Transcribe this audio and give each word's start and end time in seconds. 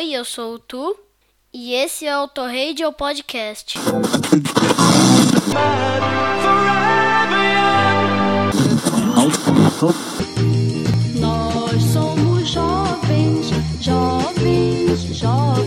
Oi, 0.00 0.12
eu 0.12 0.24
sou 0.24 0.54
o 0.54 0.58
Tu 0.58 0.96
e 1.52 1.74
esse 1.74 2.06
é 2.06 2.18
o 2.18 2.26
Torradio 2.26 2.90
Podcast. 2.90 3.78
Nós 11.18 11.82
somos 11.92 12.48
jovens, 12.48 13.50
jovens, 13.82 15.02
jovens. 15.18 15.60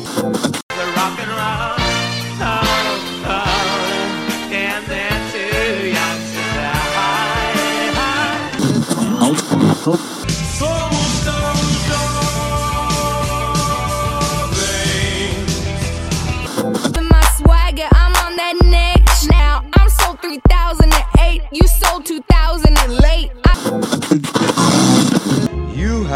With 9.85 10.12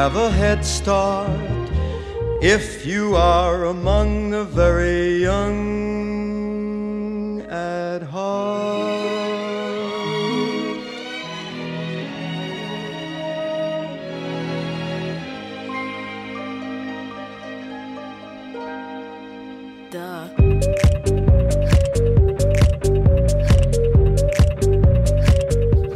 have 0.07 0.15
a 0.15 0.31
head 0.31 0.63
start 0.63 1.69
if 2.41 2.85
you 2.85 3.13
are 3.17 3.65
among 3.65 4.29
the 4.29 4.45
very 4.45 5.21
young 5.21 5.96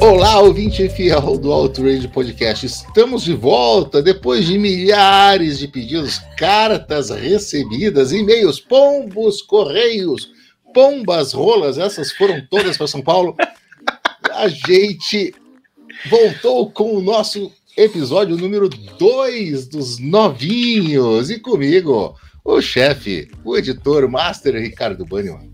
Olá, 0.02 0.40
ouvinte 0.40 0.88
fiel 0.88 1.38
do 1.38 1.52
Outrage 1.52 2.08
Podcast. 2.08 2.66
Estamos 2.66 3.22
de 3.22 3.34
volta 3.34 4.02
depois 4.02 4.44
de 4.44 4.58
milhares 4.58 5.60
de 5.60 5.68
pedidos, 5.68 6.18
cartas 6.36 7.10
recebidas, 7.10 8.10
e-mails, 8.10 8.58
pombos, 8.58 9.40
correios, 9.40 10.28
pombas, 10.74 11.32
rolas, 11.32 11.78
essas 11.78 12.10
foram 12.10 12.44
todas 12.50 12.76
para 12.76 12.88
São 12.88 13.00
Paulo. 13.00 13.36
A 14.32 14.48
gente 14.48 15.32
voltou 16.10 16.68
com 16.68 16.96
o 16.96 17.00
nosso 17.00 17.52
episódio 17.76 18.36
número 18.36 18.68
2 18.68 19.68
dos 19.68 20.00
novinhos. 20.00 21.30
E 21.30 21.38
comigo, 21.38 22.16
o 22.44 22.60
chefe, 22.60 23.30
o 23.44 23.56
editor, 23.56 24.04
o 24.04 24.10
master 24.10 24.56
Ricardo 24.56 25.06
Banniman. 25.06 25.51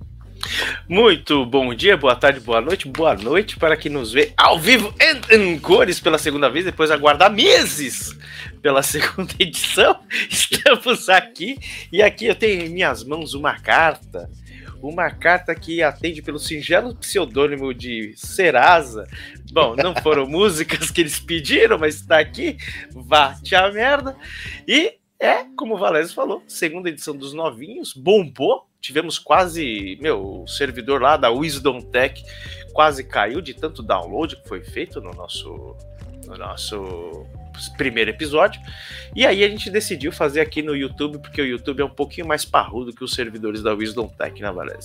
Muito 0.88 1.44
bom 1.44 1.74
dia, 1.74 1.96
boa 1.96 2.16
tarde, 2.16 2.40
boa 2.40 2.60
noite, 2.60 2.88
boa 2.88 3.14
noite 3.14 3.56
para 3.56 3.76
quem 3.76 3.90
nos 3.92 4.12
vê 4.12 4.32
ao 4.36 4.58
vivo 4.58 4.92
em, 5.30 5.58
cores 5.58 6.00
pela 6.00 6.18
segunda 6.18 6.48
vez, 6.48 6.64
depois 6.64 6.88
de 6.88 6.94
aguardar 6.94 7.32
meses 7.32 8.16
pela 8.62 8.82
segunda 8.82 9.32
edição. 9.38 10.00
Estamos 10.30 11.08
aqui 11.08 11.58
e 11.92 12.02
aqui 12.02 12.26
eu 12.26 12.34
tenho 12.34 12.64
em 12.64 12.70
minhas 12.70 13.04
mãos 13.04 13.34
uma 13.34 13.58
carta, 13.58 14.30
uma 14.82 15.10
carta 15.10 15.54
que 15.54 15.82
atende 15.82 16.22
pelo 16.22 16.38
singelo 16.38 16.94
pseudônimo 16.94 17.74
de 17.74 18.14
Serasa. 18.16 19.06
Bom, 19.52 19.76
não 19.76 19.94
foram 19.94 20.26
músicas 20.30 20.90
que 20.90 21.00
eles 21.00 21.20
pediram, 21.20 21.78
mas 21.78 21.96
está 21.96 22.18
aqui, 22.18 22.56
vá 22.92 23.36
a 23.54 23.72
merda. 23.72 24.16
E 24.66 24.94
é, 25.20 25.44
como 25.56 25.74
o 25.74 25.78
Valério 25.78 26.08
falou, 26.08 26.44
segunda 26.46 26.88
edição 26.88 27.16
dos 27.16 27.34
novinhos, 27.34 27.92
bombou. 27.92 28.67
Tivemos 28.80 29.18
quase, 29.18 29.98
meu, 30.00 30.42
o 30.42 30.46
servidor 30.46 31.00
lá 31.02 31.16
da 31.16 31.30
Wisdom 31.30 31.80
Tech 31.80 32.22
quase 32.72 33.02
caiu 33.02 33.40
de 33.40 33.54
tanto 33.54 33.82
download 33.82 34.36
que 34.36 34.48
foi 34.48 34.62
feito 34.62 35.00
no 35.00 35.12
nosso, 35.12 35.76
no 36.26 36.36
nosso 36.36 37.26
primeiro 37.76 38.10
episódio. 38.10 38.60
E 39.16 39.26
aí 39.26 39.42
a 39.42 39.48
gente 39.48 39.68
decidiu 39.70 40.12
fazer 40.12 40.40
aqui 40.40 40.62
no 40.62 40.76
YouTube, 40.76 41.18
porque 41.18 41.42
o 41.42 41.46
YouTube 41.46 41.80
é 41.80 41.84
um 41.84 41.90
pouquinho 41.90 42.26
mais 42.26 42.44
parrudo 42.44 42.92
que 42.92 43.02
os 43.02 43.12
servidores 43.12 43.62
da 43.62 43.74
Wisdom 43.74 44.08
Tech, 44.08 44.40
né, 44.40 44.50
Valério? 44.50 44.80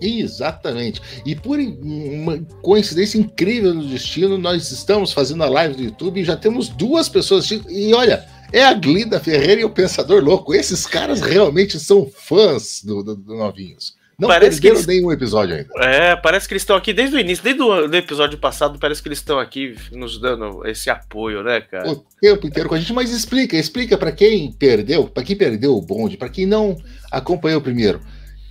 Exatamente. 0.00 1.00
E 1.24 1.34
por 1.34 1.58
uma 1.58 2.38
coincidência 2.62 3.18
incrível 3.18 3.74
do 3.74 3.86
destino, 3.86 4.36
nós 4.36 4.70
estamos 4.70 5.12
fazendo 5.12 5.42
a 5.42 5.48
live 5.48 5.74
do 5.74 5.82
YouTube 5.84 6.20
e 6.20 6.24
já 6.24 6.36
temos 6.36 6.68
duas 6.68 7.08
pessoas. 7.08 7.50
E 7.50 7.94
olha, 7.94 8.26
é 8.52 8.64
a 8.64 8.72
Glida 8.74 9.20
Ferreira 9.20 9.60
e 9.60 9.64
o 9.64 9.70
Pensador 9.70 10.22
Louco. 10.22 10.54
Esses 10.54 10.86
caras 10.86 11.20
realmente 11.20 11.78
são 11.78 12.10
fãs 12.10 12.82
do, 12.84 13.02
do, 13.02 13.16
do 13.16 13.34
Novinhos. 13.36 13.96
Não 14.18 14.28
Parece 14.28 14.60
que 14.60 14.62
perderam 14.66 14.76
eles- 14.78 14.86
nenhum 14.86 15.12
episódio 15.12 15.54
ainda. 15.54 15.68
É, 15.78 16.16
parece 16.16 16.48
que 16.48 16.52
eles 16.54 16.62
estão 16.62 16.74
aqui 16.74 16.92
desde 16.92 17.14
o 17.14 17.20
início, 17.20 17.44
desde 17.44 17.62
o 17.62 17.94
episódio 17.94 18.36
passado, 18.36 18.76
parece 18.76 19.00
que 19.00 19.06
eles 19.08 19.18
estão 19.18 19.38
aqui 19.38 19.76
nos 19.92 20.20
dando 20.20 20.66
esse 20.66 20.90
apoio, 20.90 21.44
né, 21.44 21.60
cara? 21.60 21.92
O 21.92 22.04
tempo 22.20 22.44
inteiro 22.44 22.68
com 22.68 22.74
a 22.74 22.78
gente, 22.80 22.92
mas 22.92 23.12
explica, 23.12 23.56
explica 23.56 23.96
para 23.96 24.10
quem 24.10 24.50
perdeu, 24.50 25.04
para 25.06 25.22
quem 25.22 25.36
perdeu 25.36 25.76
o 25.76 25.80
bonde, 25.80 26.16
para 26.16 26.28
quem 26.28 26.46
não 26.46 26.76
acompanhou 27.12 27.60
o 27.60 27.62
primeiro. 27.62 28.00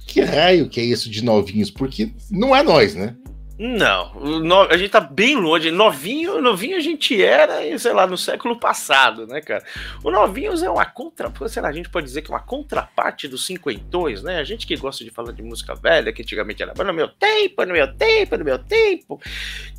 Que 0.06 0.22
raio 0.22 0.69
que 0.69 0.80
é 0.80 0.84
isso 0.86 1.09
de 1.09 1.22
novinhos? 1.22 1.69
Porque 1.69 2.13
não 2.31 2.56
é 2.56 2.63
nós, 2.63 2.96
né? 2.96 3.13
Não, 3.59 4.13
no- 4.13 4.62
a 4.63 4.78
gente 4.78 4.91
tá 4.91 5.00
bem 5.00 5.35
longe. 5.35 5.72
Novinho, 5.72 6.40
novinho 6.40 6.78
a 6.78 6.79
gente 6.79 7.19
era, 7.22 7.78
sei 7.79 7.91
lá, 7.91 8.06
no 8.06 8.16
século 8.16 8.59
passado, 8.59 9.25
né, 9.25 9.41
cara? 9.41 9.63
O 10.03 10.12
Novinhos 10.12 10.62
é 10.62 10.69
uma 10.69 10.85
contra, 10.85 11.31
sei 11.50 11.62
lá, 11.63 11.69
a 11.69 11.72
gente 11.72 11.90
pode 11.90 12.06
dizer 12.06 12.22
que 12.22 12.29
é 12.31 12.34
uma 12.35 12.40
contraparte 12.40 13.28
dos 13.28 13.45
cinquentões, 13.47 14.22
né? 14.22 14.38
A 14.38 14.44
gente 14.44 14.68
que 14.68 14.75
gosta 14.75 15.03
de 15.03 15.09
falar 15.09 15.31
de 15.31 15.41
música 15.41 15.73
velha, 15.73 16.13
que 16.13 16.22
antigamente 16.22 16.62
era 16.62 16.73
no 16.84 16.94
meu 16.94 17.07
tempo, 17.07 17.66
no 17.66 17.73
meu 17.73 17.91
tempo, 17.95 18.38
no 18.38 18.45
meu 18.45 18.59
tempo. 18.59 19.19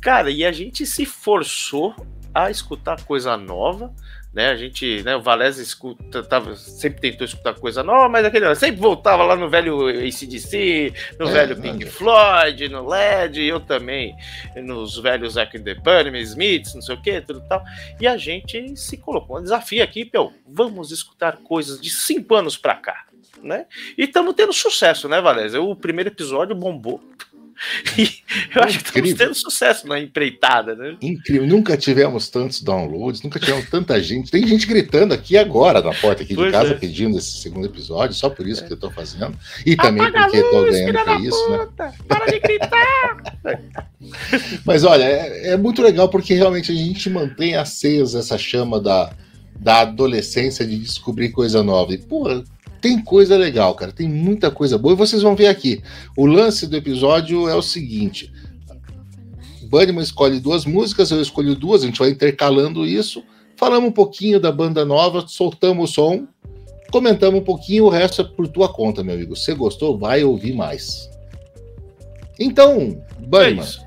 Cara, 0.01 0.29
e 0.29 0.43
a 0.43 0.51
gente 0.51 0.85
se 0.85 1.05
forçou 1.05 1.95
a 2.33 2.49
escutar 2.49 3.03
coisa 3.03 3.35
nova, 3.37 3.93
né? 4.33 4.49
A 4.49 4.55
gente, 4.55 5.01
né, 5.03 5.15
o 5.15 5.21
Valese 5.21 5.61
escuta, 5.61 6.21
tava, 6.23 6.55
sempre 6.55 7.01
tentou 7.01 7.25
escutar 7.25 7.53
coisa 7.55 7.83
nova, 7.83 8.07
mas 8.07 8.23
aquele 8.25 8.53
sempre 8.55 8.79
voltava 8.79 9.23
lá 9.23 9.35
no 9.35 9.49
velho 9.49 9.87
ACDC, 9.87 10.93
no 11.19 11.27
É, 11.29 11.31
velho 11.31 11.59
Pink 11.59 11.85
não. 11.85 11.91
Floyd, 11.91 12.69
no 12.69 12.87
LED, 12.87 13.43
eu 13.43 13.59
também, 13.59 14.15
nos 14.55 14.97
velhos 14.99 15.33
Zack 15.33 15.57
and 15.57 15.63
the 15.63 15.73
Bunny, 15.75 16.21
Smiths, 16.21 16.75
não 16.75 16.81
sei 16.81 16.95
o 16.95 17.01
que, 17.01 17.21
tudo 17.21 17.41
e 17.43 17.49
tal. 17.49 17.63
E 17.99 18.07
a 18.07 18.17
gente 18.17 18.77
se 18.77 18.97
colocou 18.97 19.39
um 19.39 19.43
desafio 19.43 19.83
aqui, 19.83 20.05
Pel, 20.05 20.31
vamos 20.47 20.91
escutar 20.91 21.37
coisas 21.37 21.81
de 21.81 21.89
cinco 21.89 22.35
anos 22.35 22.55
pra 22.55 22.75
cá, 22.75 23.05
né? 23.41 23.65
E 23.97 24.03
estamos 24.03 24.35
tendo 24.35 24.53
sucesso, 24.53 25.09
né, 25.09 25.19
Valézia? 25.19 25.61
O 25.61 25.75
primeiro 25.75 26.09
episódio 26.09 26.55
bombou. 26.55 27.01
E 27.97 28.09
eu 28.55 28.63
acho 28.63 28.79
que 28.79 28.85
estamos 28.85 29.09
Incrível. 29.09 29.17
tendo 29.17 29.35
sucesso 29.35 29.87
na 29.87 29.99
empreitada, 29.99 30.75
né? 30.75 30.95
Incrível, 31.01 31.47
nunca 31.47 31.75
tivemos 31.75 32.29
tantos 32.29 32.61
downloads, 32.61 33.21
nunca 33.21 33.39
tivemos 33.39 33.69
tanta 33.69 34.01
gente. 34.01 34.31
Tem 34.31 34.45
gente 34.47 34.65
gritando 34.65 35.13
aqui 35.13 35.37
agora 35.37 35.81
na 35.81 35.93
porta 35.93 36.23
aqui 36.23 36.29
de 36.29 36.35
Pois 36.35 36.51
casa 36.51 36.71
é. 36.71 36.75
pedindo 36.75 37.17
esse 37.17 37.41
segundo 37.41 37.65
episódio, 37.65 38.15
só 38.15 38.29
por 38.29 38.47
isso 38.47 38.65
que 38.65 38.73
eu 38.73 38.77
tô 38.77 38.89
fazendo. 38.89 39.37
E 39.65 39.75
também 39.75 40.11
porque 40.11 40.37
eu 40.37 40.51
tô 40.51 40.63
ganhando 40.65 41.03
pra 41.03 41.19
isso, 41.19 41.49
né? 41.49 41.67
Para 42.07 42.25
de 42.27 42.39
gritar! 42.39 43.39
Mas 44.65 44.83
olha, 44.83 45.03
é, 45.03 45.49
é 45.49 45.57
muito 45.57 45.81
legal 45.81 46.09
porque 46.09 46.33
realmente 46.33 46.71
a 46.71 46.75
gente 46.75 47.09
mantém 47.09 47.55
acesa 47.55 48.19
essa 48.19 48.37
chama 48.37 48.79
da, 48.79 49.11
da 49.59 49.81
adolescência 49.81 50.65
de 50.65 50.77
descobrir 50.77 51.29
coisa 51.29 51.61
nova. 51.63 51.93
E, 51.93 51.97
pô, 51.97 52.43
tem 52.81 53.01
coisa 53.01 53.37
legal, 53.37 53.75
cara. 53.75 53.91
Tem 53.91 54.07
muita 54.07 54.49
coisa 54.49 54.77
boa. 54.77 54.93
E 54.93 54.97
vocês 54.97 55.21
vão 55.21 55.35
ver 55.35 55.47
aqui. 55.47 55.81
O 56.17 56.25
lance 56.25 56.67
do 56.67 56.75
episódio 56.75 57.47
é 57.47 57.55
o 57.55 57.61
seguinte: 57.61 58.31
Bunnyman 59.69 60.03
escolhe 60.03 60.39
duas 60.39 60.65
músicas, 60.65 61.11
eu 61.11 61.21
escolho 61.21 61.55
duas, 61.55 61.83
a 61.83 61.85
gente 61.85 61.99
vai 61.99 62.09
intercalando 62.09 62.85
isso. 62.85 63.23
Falamos 63.55 63.89
um 63.89 63.93
pouquinho 63.93 64.39
da 64.39 64.51
banda 64.51 64.85
nova, 64.85 65.25
soltamos 65.27 65.89
o 65.89 65.93
som, 65.93 66.27
comentamos 66.91 67.41
um 67.41 67.43
pouquinho, 67.43 67.85
o 67.85 67.89
resto 67.89 68.21
é 68.21 68.23
por 68.23 68.47
tua 68.47 68.69
conta, 68.69 69.03
meu 69.03 69.15
amigo. 69.15 69.35
Você 69.35 69.53
gostou? 69.53 69.97
Vai 69.97 70.23
ouvir 70.23 70.53
mais. 70.53 71.09
Então, 72.39 73.03
É 73.21 73.25
Bunnyman. 73.25 73.63
isso. 73.63 73.81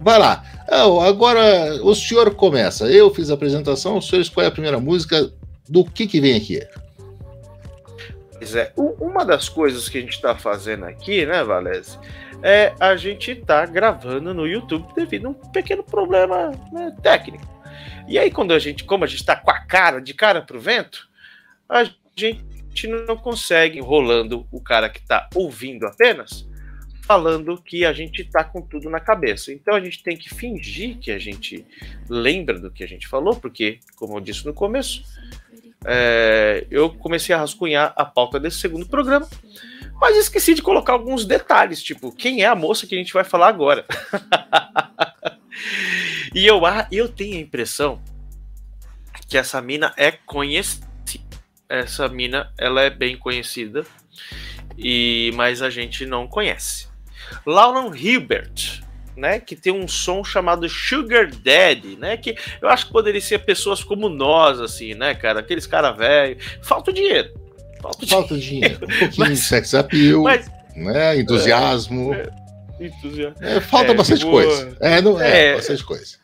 Vai 0.00 0.18
lá. 0.18 0.44
Ah, 0.68 0.84
agora 1.06 1.82
o 1.82 1.94
senhor 1.94 2.34
começa. 2.34 2.86
Eu 2.86 3.12
fiz 3.14 3.30
a 3.30 3.34
apresentação, 3.34 3.96
o 3.98 4.02
senhor 4.02 4.20
escolhe 4.20 4.46
a 4.46 4.50
primeira 4.50 4.78
música. 4.78 5.32
Do 5.66 5.82
que 5.82 6.06
que 6.06 6.20
vem 6.20 6.36
aqui? 6.36 6.60
Pois 8.44 8.56
é, 8.56 8.74
uma 8.76 9.24
das 9.24 9.48
coisas 9.48 9.88
que 9.88 9.96
a 9.96 10.00
gente 10.02 10.20
tá 10.20 10.36
fazendo 10.36 10.84
aqui, 10.84 11.24
né, 11.24 11.42
Valese, 11.42 11.98
é 12.42 12.74
a 12.78 12.94
gente 12.94 13.34
tá 13.36 13.64
gravando 13.64 14.34
no 14.34 14.46
YouTube 14.46 14.86
devido 14.94 15.28
a 15.28 15.30
um 15.30 15.34
pequeno 15.34 15.82
problema 15.82 16.50
né, 16.70 16.94
técnico. 17.02 17.48
E 18.06 18.18
aí, 18.18 18.30
quando 18.30 18.52
a 18.52 18.58
gente, 18.58 18.84
como 18.84 19.02
a 19.02 19.06
gente 19.06 19.24
tá 19.24 19.34
com 19.34 19.50
a 19.50 19.60
cara 19.60 19.98
de 19.98 20.12
cara 20.12 20.42
pro 20.42 20.60
vento, 20.60 21.08
a 21.66 21.84
gente 22.14 22.86
não 22.86 23.16
consegue, 23.16 23.80
rolando 23.80 24.46
o 24.52 24.60
cara 24.60 24.90
que 24.90 25.00
tá 25.00 25.26
ouvindo 25.34 25.86
apenas, 25.86 26.46
falando 27.06 27.56
que 27.62 27.82
a 27.86 27.94
gente 27.94 28.24
tá 28.24 28.44
com 28.44 28.60
tudo 28.60 28.90
na 28.90 29.00
cabeça. 29.00 29.54
Então 29.54 29.74
a 29.74 29.80
gente 29.80 30.02
tem 30.02 30.18
que 30.18 30.28
fingir 30.28 30.98
que 30.98 31.10
a 31.10 31.18
gente 31.18 31.66
lembra 32.10 32.58
do 32.58 32.70
que 32.70 32.84
a 32.84 32.88
gente 32.88 33.08
falou, 33.08 33.36
porque, 33.36 33.78
como 33.96 34.18
eu 34.18 34.20
disse 34.20 34.44
no 34.44 34.52
começo, 34.52 35.02
é, 35.84 36.66
eu 36.70 36.90
comecei 36.90 37.34
a 37.34 37.38
rascunhar 37.38 37.92
a 37.96 38.04
pauta 38.04 38.40
desse 38.40 38.58
segundo 38.58 38.86
programa, 38.86 39.28
mas 40.00 40.16
esqueci 40.16 40.54
de 40.54 40.62
colocar 40.62 40.92
alguns 40.92 41.24
detalhes, 41.24 41.82
tipo, 41.82 42.12
quem 42.12 42.42
é 42.42 42.46
a 42.46 42.54
moça 42.54 42.86
que 42.86 42.94
a 42.94 42.98
gente 42.98 43.12
vai 43.12 43.24
falar 43.24 43.48
agora? 43.48 43.84
e 46.34 46.46
eu, 46.46 46.64
ah, 46.66 46.86
eu 46.90 47.08
tenho 47.08 47.36
a 47.36 47.40
impressão 47.40 48.02
que 49.28 49.38
essa 49.38 49.60
mina 49.60 49.92
é 49.96 50.12
conhecida. 50.12 50.86
Essa 51.68 52.08
mina, 52.08 52.52
ela 52.58 52.82
é 52.82 52.90
bem 52.90 53.16
conhecida, 53.16 53.84
e 54.76 55.32
mas 55.34 55.62
a 55.62 55.70
gente 55.70 56.04
não 56.04 56.28
conhece. 56.28 56.88
Lauren 57.46 57.96
Hilbert, 57.96 58.83
né, 59.16 59.38
que 59.40 59.56
tem 59.56 59.72
um 59.72 59.86
som 59.86 60.24
chamado 60.24 60.68
Sugar 60.68 61.30
Daddy, 61.30 61.96
né, 61.96 62.16
que 62.16 62.36
eu 62.60 62.68
acho 62.68 62.86
que 62.86 62.92
poderia 62.92 63.20
ser 63.20 63.40
pessoas 63.40 63.82
como 63.82 64.08
nós, 64.08 64.60
assim, 64.60 64.94
né, 64.94 65.14
cara, 65.14 65.40
aqueles 65.40 65.66
cara 65.66 65.92
velho, 65.92 66.36
falta 66.62 66.92
dinheiro, 66.92 67.32
falta, 67.80 68.06
Falta 68.06 68.36
dinheiro, 68.38 68.80
um 68.84 68.98
pouquinho 68.98 69.28
de 69.28 69.36
sex 69.36 69.74
appeal, 69.74 70.22
mas 70.22 70.50
né? 70.74 71.18
Entusiasmo. 71.18 72.14
é, 72.14 72.26
entusiasmo. 72.80 73.36
É, 73.40 73.60
falta 73.60 73.92
É, 73.92 73.94
bastante 73.94 74.20
tipo, 74.20 74.32
coisa. 74.32 74.76
É, 74.80 75.00
não, 75.00 75.20
é, 75.20 75.46
é. 75.46 75.54
bastante 75.54 75.84
coisa. 75.84 76.16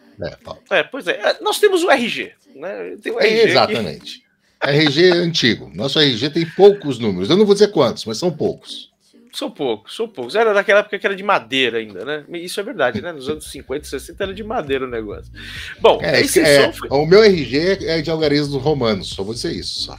É. 0.70 0.78
É, 0.78 0.82
pois 0.82 1.06
é, 1.08 1.38
nós 1.40 1.58
temos 1.58 1.82
o 1.82 1.90
RG, 1.90 2.32
né, 2.54 2.96
tem 3.02 3.10
o 3.12 3.18
RG 3.18 3.38
É, 3.38 3.48
exatamente. 3.48 4.22
RG 4.62 5.08
é 5.08 5.12
antigo. 5.12 5.70
Nosso 5.74 5.98
RG 5.98 6.28
tem 6.28 6.44
poucos 6.44 6.98
números. 6.98 7.30
Eu 7.30 7.36
não 7.38 7.46
vou 7.46 7.54
dizer 7.54 7.68
quantos, 7.68 8.04
mas 8.04 8.18
são 8.18 8.30
poucos. 8.30 8.90
São 9.32 9.50
poucos, 9.50 9.94
são 9.94 10.08
poucos. 10.08 10.34
Era 10.34 10.52
daquela 10.52 10.80
época 10.80 10.98
que 10.98 11.06
era 11.06 11.14
de 11.14 11.22
madeira 11.22 11.78
ainda, 11.78 12.04
né? 12.04 12.24
Isso 12.38 12.58
é 12.58 12.62
verdade, 12.62 13.00
né? 13.00 13.12
Nos 13.12 13.28
anos 13.28 13.50
50, 13.50 13.84
60 13.84 14.24
era 14.24 14.34
de 14.34 14.42
madeira 14.42 14.84
o 14.86 14.88
negócio. 14.90 15.32
Bom, 15.80 15.98
É, 16.02 16.20
esse 16.20 16.40
é, 16.40 16.64
som 16.64 16.72
foi. 16.72 16.88
O 16.90 17.06
meu 17.06 17.22
RG 17.22 17.78
é 17.86 18.00
de 18.02 18.10
algarismos 18.10 18.60
romanos, 18.62 19.08
só 19.10 19.22
vou 19.22 19.32
dizer 19.34 19.52
isso. 19.52 19.82
Só. 19.82 19.98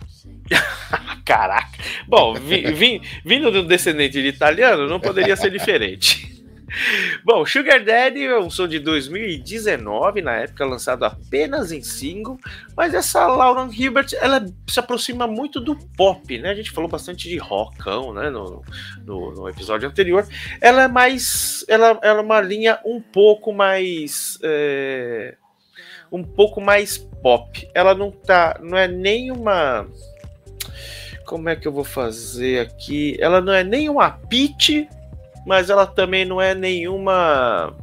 Caraca! 1.26 1.78
Bom, 2.08 2.34
vi- 2.34 2.72
vim- 2.74 3.02
vindo 3.26 3.52
de 3.52 3.58
um 3.60 3.66
descendente 3.66 4.22
de 4.22 4.28
italiano, 4.28 4.88
não 4.88 5.00
poderia 5.00 5.36
ser 5.36 5.50
diferente. 5.52 6.31
Bom, 7.24 7.46
Sugar 7.46 7.84
Daddy 7.84 8.26
é 8.26 8.40
um 8.40 8.50
som 8.50 8.68
de 8.68 8.80
2019, 8.80 10.22
na 10.22 10.38
época 10.38 10.66
lançado 10.66 11.04
apenas 11.04 11.72
em 11.72 11.82
single, 11.82 12.40
mas 12.76 12.94
essa 12.94 13.28
Lauren 13.28 13.70
Hilbert, 13.72 14.08
ela 14.20 14.46
se 14.68 14.80
aproxima 14.80 15.28
muito 15.28 15.60
do 15.60 15.76
pop, 15.98 16.38
né? 16.38 16.50
A 16.50 16.56
gente 16.56 16.72
falou 16.72 16.90
bastante 16.90 17.28
de 17.30 17.38
rockão, 17.38 18.14
né, 18.14 18.30
no, 18.30 18.64
no, 19.06 19.32
no 19.34 19.50
episódio 19.50 19.88
anterior. 19.88 20.28
Ela 20.60 20.84
é 20.84 20.88
mais, 20.88 21.66
ela, 21.68 22.00
ela 22.02 22.20
é 22.20 22.24
uma 22.24 22.42
linha 22.42 22.80
um 22.86 23.02
pouco 23.02 23.54
mais, 23.54 24.38
é, 24.44 25.36
um 26.12 26.24
pouco 26.24 26.62
mais 26.62 26.98
pop. 26.98 27.68
Ela 27.74 27.94
não 27.94 28.12
tá, 28.12 28.60
não 28.62 28.78
é 28.78 28.88
nem 28.88 29.32
uma 29.32 29.88
como 31.26 31.48
é 31.48 31.56
que 31.56 31.66
eu 31.66 31.72
vou 31.72 31.86
fazer 31.86 32.60
aqui? 32.60 33.16
Ela 33.18 33.40
não 33.40 33.54
é 33.54 33.64
nem 33.64 33.88
uma 33.88 34.12
pitch, 34.12 34.86
mas 35.46 35.70
ela 35.70 35.86
também 35.86 36.26
não 36.26 36.42
é 36.42 36.54
nenhuma. 36.56 37.76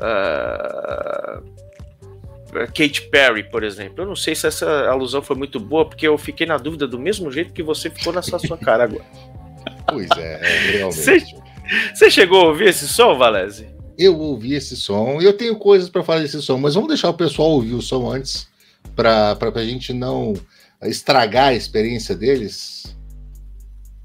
ah, 0.00 1.40
Kate 2.74 3.02
Perry, 3.10 3.44
por 3.44 3.62
exemplo. 3.62 4.02
Eu 4.02 4.06
não 4.08 4.16
sei 4.16 4.34
se 4.34 4.46
essa 4.46 4.88
alusão 4.88 5.22
foi 5.22 5.36
muito 5.36 5.60
boa, 5.60 5.84
porque 5.88 6.06
eu 6.08 6.18
fiquei 6.18 6.46
na 6.46 6.56
dúvida 6.56 6.86
do 6.86 6.98
mesmo 6.98 7.30
jeito 7.30 7.52
que 7.52 7.62
você 7.62 7.88
ficou 7.88 8.12
nessa 8.12 8.38
sua 8.40 8.58
cara 8.58 8.84
agora. 8.84 9.04
Pois 9.88 10.08
é, 10.16 10.40
é, 10.42 10.70
realmente. 10.78 11.00
Você- 11.00 11.40
Você 11.94 12.10
chegou 12.10 12.40
a 12.40 12.48
ouvir 12.48 12.70
esse 12.70 12.88
som, 12.88 13.16
Valese? 13.16 13.68
Eu 13.96 14.18
ouvi 14.18 14.54
esse 14.54 14.76
som 14.76 15.20
e 15.20 15.24
eu 15.24 15.32
tenho 15.36 15.54
coisas 15.56 15.88
para 15.88 16.02
falar 16.02 16.20
desse 16.20 16.42
som, 16.42 16.58
mas 16.58 16.74
vamos 16.74 16.88
deixar 16.88 17.10
o 17.10 17.14
pessoal 17.14 17.50
ouvir 17.50 17.74
o 17.74 17.82
som 17.82 18.10
antes, 18.10 18.48
para 18.96 19.36
a 19.54 19.64
gente 19.64 19.92
não 19.92 20.34
estragar 20.82 21.48
a 21.48 21.54
experiência 21.54 22.16
deles. 22.16 22.79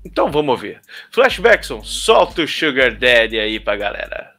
Então 0.06 0.32
vamos 0.32 0.52
ouvir. 0.52 0.80
Flashbackson, 1.12 1.84
solta 1.84 2.44
o 2.44 2.48
Sugar 2.48 2.96
Daddy 2.96 3.40
aí 3.40 3.60
pra 3.60 3.76
galera. 3.76 4.35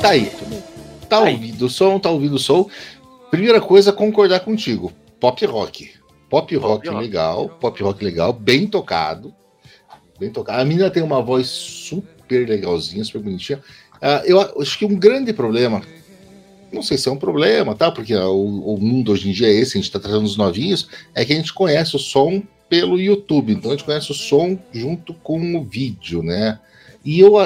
Tá 0.00 0.10
aí. 0.10 0.30
Tá 1.08 1.22
Aí. 1.22 1.34
ouvindo 1.34 1.66
o 1.66 1.70
som, 1.70 1.98
tá 1.98 2.10
ouvindo 2.10 2.34
o 2.34 2.38
som. 2.38 2.68
Primeira 3.30 3.60
coisa, 3.60 3.92
concordar 3.92 4.40
contigo. 4.40 4.92
Pop 5.20 5.44
rock. 5.46 5.90
Pop 6.28 6.54
rock 6.56 6.88
legal, 6.90 7.48
pop 7.60 7.82
rock 7.82 8.04
legal, 8.04 8.32
bem 8.32 8.66
tocado. 8.66 9.32
Bem 10.18 10.30
tocado. 10.30 10.60
A 10.60 10.64
menina 10.64 10.90
tem 10.90 11.02
uma 11.02 11.22
voz 11.22 11.46
super 11.46 12.48
legalzinha, 12.48 13.04
super 13.04 13.20
bonitinha. 13.20 13.62
Ah, 14.02 14.22
eu 14.24 14.40
acho 14.60 14.78
que 14.78 14.84
um 14.84 14.96
grande 14.96 15.32
problema, 15.32 15.82
não 16.72 16.82
sei 16.82 16.98
se 16.98 17.08
é 17.08 17.12
um 17.12 17.16
problema, 17.16 17.74
tá? 17.74 17.90
Porque 17.90 18.12
ah, 18.12 18.28
o, 18.28 18.74
o 18.74 18.80
mundo 18.80 19.12
hoje 19.12 19.28
em 19.28 19.32
dia 19.32 19.46
é 19.46 19.52
esse, 19.52 19.78
a 19.78 19.80
gente 19.80 19.92
tá 19.92 20.00
trazendo 20.00 20.24
os 20.24 20.36
novinhos, 20.36 20.88
é 21.14 21.24
que 21.24 21.32
a 21.32 21.36
gente 21.36 21.54
conhece 21.54 21.94
o 21.94 21.98
som 21.98 22.42
pelo 22.68 23.00
YouTube. 23.00 23.52
Então 23.52 23.70
a 23.70 23.74
gente 23.74 23.84
conhece 23.84 24.10
o 24.10 24.14
som 24.14 24.58
junto 24.72 25.14
com 25.14 25.56
o 25.56 25.62
vídeo, 25.62 26.22
né? 26.22 26.58
E 27.04 27.20
eu 27.20 27.38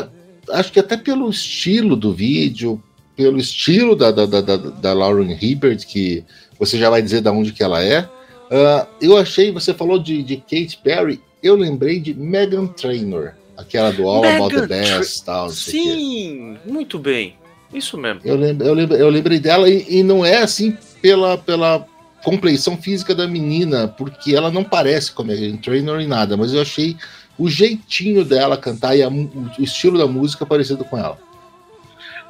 acho 0.53 0.73
que 0.73 0.81
até 0.81 0.97
pelo 0.97 1.29
estilo 1.29 1.97
do 1.97 2.13
vídeo, 2.13 2.83
pelo 3.17 3.39
estilo 3.39 3.95
da, 3.95 4.11
da, 4.11 4.27
da, 4.27 4.57
da, 4.57 4.93
Lauren 4.93 5.37
Hibbert, 5.41 5.87
que 5.87 6.25
você 6.59 6.79
já 6.79 6.89
vai 6.89 7.03
dizer 7.03 7.21
de 7.21 7.29
onde 7.29 7.53
que 7.53 7.63
ela 7.63 7.83
é. 7.83 8.09
ah, 8.51 8.87
eu 9.01 9.17
achei, 9.17 9.53
você 9.53 9.75
falou 9.75 9.99
de, 9.99 10.23
de 10.23 10.37
Kate 10.37 10.79
Perry, 10.83 11.21
eu 11.43 11.57
lembrei 11.57 12.01
de 12.01 12.15
Megan 12.15 12.67
Trainor, 12.67 13.33
aquela 13.57 13.91
do 13.91 14.09
All 14.09 14.25
About 14.25 14.55
the 14.55 14.63
Megan 14.63 14.99
Best, 14.99 15.25
tal. 15.25 15.51
Sim, 15.51 16.59
muito 16.65 16.99
bem. 16.99 17.35
Isso 17.73 17.97
mesmo. 17.97 18.21
Eu, 18.25 18.37
lembro, 18.37 18.67
eu, 18.67 18.75
lembro, 18.75 18.97
eu 18.97 19.09
lembrei 19.09 19.39
dela 19.39 19.69
e, 19.69 19.87
e 19.89 20.03
não 20.03 20.25
é 20.25 20.39
assim 20.39 20.77
pela, 21.01 21.39
pela 21.39 21.87
compleição 22.25 22.77
física 22.77 23.15
da 23.15 23.27
menina, 23.27 23.89
porque 23.89 24.35
ela 24.35 24.51
não 24.51 24.65
parece 24.65 25.13
com 25.13 25.23
a 25.23 25.25
Megan 25.25 25.57
Trainor 25.57 26.01
em 26.01 26.07
nada, 26.07 26.37
mas 26.37 26.53
eu 26.53 26.61
achei 26.61 26.97
o 27.41 27.49
jeitinho 27.49 28.23
dela 28.23 28.55
cantar 28.57 28.95
e 28.95 29.03
a 29.03 29.09
o 29.09 29.51
estilo 29.59 29.97
da 29.97 30.07
música 30.07 30.45
parecido 30.45 30.85
com 30.85 30.99
ela. 30.99 31.19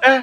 É, 0.00 0.23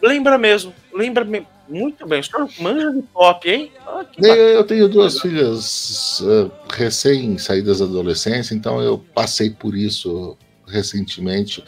lembra 0.00 0.38
mesmo. 0.38 0.72
Lembra 0.94 1.26
muito 1.68 2.06
bem. 2.06 2.20
O 2.20 2.24
senhor 2.24 2.48
manja 2.60 2.92
de 2.92 3.02
pop, 3.02 3.50
hein? 3.50 3.72
Ah, 3.84 4.04
Eu, 4.18 4.62
tenho 4.64 4.88
duas 4.88 5.20
filhas 5.20 6.22
ah, 6.24 6.48
recém-saídas 6.72 7.80
da 7.80 7.86
adolescência, 7.86 8.54
então 8.54 8.80
eu 8.80 8.98
passei 9.12 9.50
por 9.50 9.76
isso 9.76 10.38
recentemente, 10.64 11.64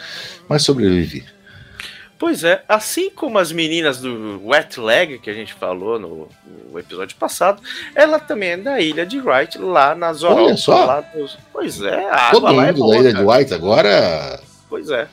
mas 0.48 0.62
sobrevivi. 0.62 1.24
Pois 2.22 2.44
é, 2.44 2.62
assim 2.68 3.10
como 3.10 3.36
as 3.36 3.50
meninas 3.50 3.98
do 4.00 4.40
Wet 4.46 4.78
Leg, 4.78 5.18
que 5.18 5.28
a 5.28 5.32
gente 5.32 5.52
falou 5.52 5.98
no, 5.98 6.28
no 6.70 6.78
episódio 6.78 7.16
passado, 7.16 7.60
ela 7.96 8.20
também 8.20 8.50
é 8.50 8.56
da 8.56 8.80
ilha 8.80 9.04
de 9.04 9.18
Wright, 9.18 9.58
lá 9.58 9.92
na 9.96 10.12
zona. 10.12 10.40
Olha 10.42 10.56
só. 10.56 10.84
lá 10.84 11.00
dos- 11.00 11.36
Pois 11.52 11.82
é, 11.82 12.08
a 12.08 12.30
Todo 12.30 12.46
água 12.46 12.62
lá 12.62 12.68
é 12.68 12.72
mundo 12.72 12.78
boa, 12.78 12.94
da 12.94 13.00
Ilha 13.00 13.12
cara. 13.12 13.24
de 13.24 13.30
White 13.42 13.54
agora. 13.54 14.40
Pois 14.68 14.88
é. 14.90 15.08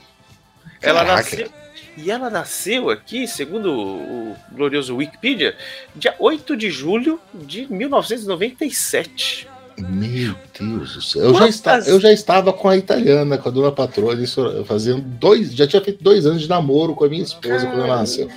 Ela 0.83 1.03
nasceu. 1.03 1.49
E 1.97 2.11
ela 2.11 2.29
nasceu 2.29 2.91
aqui, 2.91 3.27
segundo 3.27 3.73
o 3.73 4.35
glorioso 4.51 4.95
Wikipedia, 4.95 5.57
dia 5.95 6.13
8 6.19 6.55
de 6.55 6.69
julho 6.69 7.19
de 7.33 7.65
1997. 7.73 9.47
Meu 9.87 10.35
Deus 10.59 10.93
do 10.95 11.01
céu. 11.01 11.21
Eu 11.23 11.33
já, 11.51 11.77
eu 11.87 11.99
já 11.99 12.11
estava 12.11 12.51
com 12.53 12.67
a 12.69 12.77
italiana, 12.77 13.37
com 13.37 13.49
a 13.49 13.51
dona 13.51 13.71
patroa, 13.71 14.13
isso 14.15 14.63
fazendo 14.65 15.01
dois. 15.01 15.53
Já 15.53 15.67
tinha 15.67 15.81
feito 15.81 16.03
dois 16.03 16.25
anos 16.25 16.41
de 16.41 16.49
namoro 16.49 16.93
com 16.95 17.05
a 17.05 17.09
minha 17.09 17.23
esposa 17.23 17.65
quando 17.67 17.83
ela 17.83 17.97
nasceu. 17.97 18.29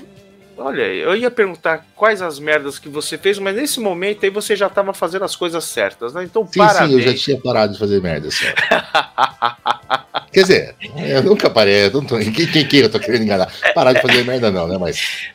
Olha, 0.57 0.83
eu 0.83 1.17
ia 1.17 1.31
perguntar 1.31 1.85
quais 1.97 2.23
as 2.23 2.39
merdas 2.39 2.79
que 2.79 2.89
você 2.89 3.19
fez, 3.19 3.37
mas 3.39 3.57
nesse 3.57 3.81
momento 3.81 4.23
aí 4.25 4.31
você 4.31 4.55
já 4.55 4.69
estava 4.69 4.95
fazendo 4.95 5.25
as 5.25 5.35
coisas 5.35 5.65
certas, 5.65 6.15
né? 6.15 6.23
Então, 6.23 6.47
Sim, 6.47 6.59
parabéns. 6.61 6.91
sim, 6.91 6.97
eu 6.99 7.03
já 7.03 7.15
tinha 7.19 7.37
parado 7.41 7.73
de 7.73 7.79
fazer 7.81 8.01
merda. 8.01 8.29
Quer 10.33 10.43
dizer, 10.43 10.75
eu 10.97 11.23
nunca 11.23 11.51
parei. 11.51 11.87
Eu 11.87 11.91
não 11.91 12.05
tô, 12.05 12.17
quem, 12.19 12.33
quem 12.33 12.67
que 12.67 12.79
eu 12.79 12.91
tô 12.91 12.99
querendo 13.01 13.25
enganar? 13.25 13.53
Parar 13.75 13.93
de 13.93 14.01
fazer 14.01 14.25
merda, 14.25 14.51
não, 14.51 14.67
né? 14.69 14.79
Mas. 14.79 15.29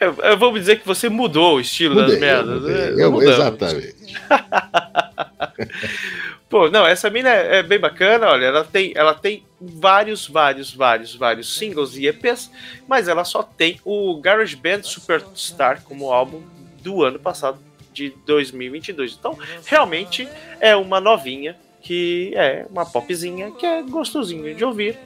Eu, 0.00 0.14
eu 0.22 0.38
vou 0.38 0.56
dizer 0.58 0.80
que 0.80 0.86
você 0.86 1.10
mudou 1.10 1.56
o 1.56 1.60
estilo 1.60 1.94
Mudei, 1.96 2.12
das 2.12 2.20
merdas. 2.20 2.62
eu 2.98 3.12
mudei. 3.12 3.28
né? 3.28 3.34
Eu- 3.34 3.34
exatamente. 3.34 3.94
Pô, 6.48 6.68
não, 6.68 6.86
essa 6.86 7.08
mina 7.10 7.28
é, 7.30 7.58
é 7.58 7.62
bem 7.62 7.78
bacana, 7.78 8.28
olha, 8.28 8.46
ela 8.46 8.64
tem, 8.64 8.92
ela 8.94 9.14
tem 9.14 9.44
vários, 9.60 10.26
vários, 10.26 10.72
vários, 10.74 11.14
vários 11.14 11.56
singles 11.56 11.96
e 11.96 12.06
EPs, 12.06 12.50
mas 12.88 13.08
ela 13.08 13.24
só 13.24 13.42
tem 13.42 13.80
o 13.84 14.20
Garage 14.20 14.56
Band 14.56 14.82
Superstar 14.82 15.82
como 15.82 16.12
álbum 16.12 16.42
do 16.82 17.04
ano 17.04 17.18
passado, 17.18 17.58
de 17.92 18.14
2022. 18.24 19.16
Então, 19.18 19.36
realmente 19.66 20.28
é 20.60 20.74
uma 20.76 21.00
novinha 21.00 21.56
que 21.82 22.32
é 22.34 22.66
uma 22.70 22.84
popzinha 22.84 23.50
que 23.52 23.64
é 23.64 23.82
gostosinha 23.82 24.54
de 24.54 24.64
ouvir, 24.64 24.98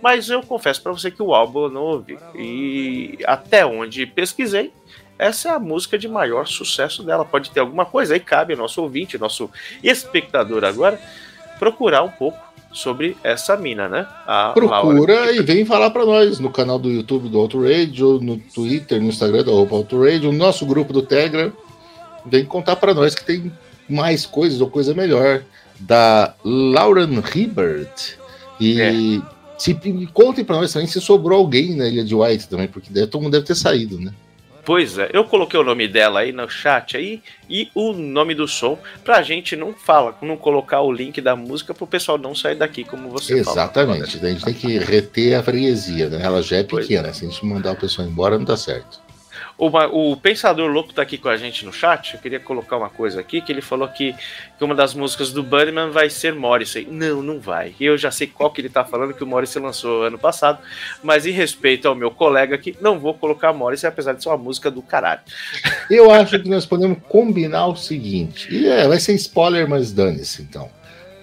mas 0.00 0.30
eu 0.30 0.42
confesso 0.42 0.82
pra 0.82 0.92
você 0.92 1.10
que 1.10 1.22
o 1.22 1.34
álbum 1.34 1.64
eu 1.64 1.70
não 1.70 1.82
ouvi. 1.82 2.18
E 2.34 3.18
até 3.26 3.66
onde 3.66 4.06
pesquisei, 4.06 4.72
essa 5.18 5.48
é 5.48 5.52
a 5.52 5.58
música 5.58 5.98
de 5.98 6.08
maior 6.08 6.46
sucesso 6.46 7.02
dela. 7.02 7.24
Pode 7.24 7.50
ter 7.50 7.60
alguma 7.60 7.84
coisa 7.84 8.14
aí, 8.14 8.20
cabe 8.20 8.52
ao 8.54 8.58
nosso 8.58 8.82
ouvinte, 8.82 9.18
nosso 9.18 9.48
espectador 9.82 10.64
agora, 10.64 11.00
procurar 11.58 12.02
um 12.02 12.08
pouco 12.10 12.38
sobre 12.72 13.16
essa 13.22 13.56
mina, 13.56 13.88
né? 13.88 14.06
A 14.26 14.54
Laura. 14.56 14.80
Procura 14.80 15.32
e 15.32 15.42
vem 15.42 15.64
falar 15.64 15.90
pra 15.90 16.06
nós 16.06 16.38
no 16.38 16.50
canal 16.50 16.78
do 16.78 16.90
YouTube 16.90 17.28
do 17.28 17.38
Outrage, 17.38 18.02
no 18.02 18.38
Twitter, 18.38 19.00
no 19.00 19.08
Instagram 19.08 19.44
do 19.44 19.50
Outrage, 19.52 20.20
no 20.20 20.32
nosso 20.32 20.64
grupo 20.64 20.92
do 20.92 21.02
Telegram. 21.02 21.52
Vem 22.24 22.44
contar 22.44 22.76
pra 22.76 22.94
nós 22.94 23.14
que 23.14 23.24
tem 23.24 23.52
mais 23.88 24.24
coisas 24.24 24.60
ou 24.60 24.70
coisa 24.70 24.94
melhor 24.94 25.42
da 25.78 26.34
Lauren 26.42 27.22
Hibbert. 27.34 28.16
E 28.58 28.80
É. 28.80 28.92
se, 29.58 29.76
contem 30.14 30.44
pra 30.44 30.56
nós 30.56 30.72
também 30.72 30.86
se 30.88 31.00
sobrou 31.00 31.38
alguém 31.38 31.76
na 31.76 31.86
Ilha 31.88 32.04
de 32.04 32.14
White 32.14 32.48
também, 32.48 32.68
porque 32.68 32.90
deve- 32.90 33.08
todo 33.08 33.20
mundo 33.22 33.32
deve 33.32 33.44
ter 33.44 33.54
saído, 33.54 33.98
né? 34.00 34.12
Pois 34.64 34.96
é, 34.96 35.10
eu 35.12 35.24
coloquei 35.24 35.58
o 35.58 35.64
nome 35.64 35.88
dela 35.88 36.20
aí 36.20 36.32
no 36.32 36.48
chat 36.48 36.96
aí 36.96 37.20
e 37.50 37.68
o 37.74 37.92
nome 37.92 38.34
do 38.34 38.46
som 38.46 38.78
pra 39.04 39.20
gente 39.20 39.56
não 39.56 39.74
fala, 39.74 40.16
não 40.22 40.36
colocar 40.36 40.80
o 40.80 40.92
link 40.92 41.20
da 41.20 41.34
música 41.34 41.74
pro 41.74 41.86
pessoal 41.86 42.16
não 42.16 42.34
sair 42.34 42.54
daqui, 42.54 42.84
como 42.84 43.10
você 43.10 43.42
falou. 43.42 43.58
Exatamente. 43.58 44.24
A 44.24 44.30
gente 44.30 44.44
tem 44.44 44.54
que 44.54 44.78
reter 44.78 45.34
a 45.34 45.42
freguesia, 45.42 46.08
né? 46.08 46.20
Ela 46.22 46.42
já 46.42 46.58
é 46.58 46.62
Pois 46.62 46.86
pequena. 46.86 47.12
Se 47.12 47.26
a 47.26 47.28
gente 47.28 47.44
mandar 47.44 47.72
o 47.72 47.76
pessoal 47.76 48.06
embora, 48.06 48.38
não 48.38 48.44
dá 48.44 48.56
certo. 48.56 49.01
O 49.64 50.16
Pensador 50.16 50.68
Louco 50.68 50.92
tá 50.92 51.02
aqui 51.02 51.16
com 51.16 51.28
a 51.28 51.36
gente 51.36 51.64
no 51.64 51.72
chat. 51.72 52.14
Eu 52.14 52.20
queria 52.20 52.40
colocar 52.40 52.76
uma 52.76 52.88
coisa 52.88 53.20
aqui, 53.20 53.40
que 53.40 53.52
ele 53.52 53.60
falou 53.60 53.86
que, 53.86 54.12
que 54.58 54.64
uma 54.64 54.74
das 54.74 54.92
músicas 54.92 55.30
do 55.30 55.40
Bunnyman 55.40 55.90
vai 55.90 56.10
ser 56.10 56.34
Morrissey. 56.34 56.88
Não, 56.90 57.22
não 57.22 57.38
vai. 57.38 57.72
Eu 57.80 57.96
já 57.96 58.10
sei 58.10 58.26
qual 58.26 58.50
que 58.50 58.60
ele 58.60 58.68
tá 58.68 58.84
falando, 58.84 59.14
que 59.14 59.22
o 59.22 59.26
Morrissey 59.26 59.62
lançou 59.62 60.02
ano 60.02 60.18
passado. 60.18 60.58
Mas 61.00 61.26
em 61.26 61.30
respeito 61.30 61.86
ao 61.86 61.94
meu 61.94 62.10
colega 62.10 62.56
aqui, 62.56 62.76
não 62.80 62.98
vou 62.98 63.14
colocar 63.14 63.52
Morrissey, 63.52 63.88
apesar 63.88 64.14
de 64.14 64.22
ser 64.24 64.30
uma 64.30 64.36
música 64.36 64.68
do 64.68 64.82
caralho. 64.82 65.20
Eu 65.88 66.10
acho 66.10 66.40
que 66.40 66.48
nós 66.48 66.66
podemos 66.66 66.98
combinar 67.08 67.68
o 67.68 67.76
seguinte. 67.76 68.52
E 68.52 68.66
é, 68.66 68.88
vai 68.88 68.98
ser 68.98 69.14
spoiler, 69.14 69.68
mas 69.68 69.92
dane-se, 69.92 70.42
então. 70.42 70.68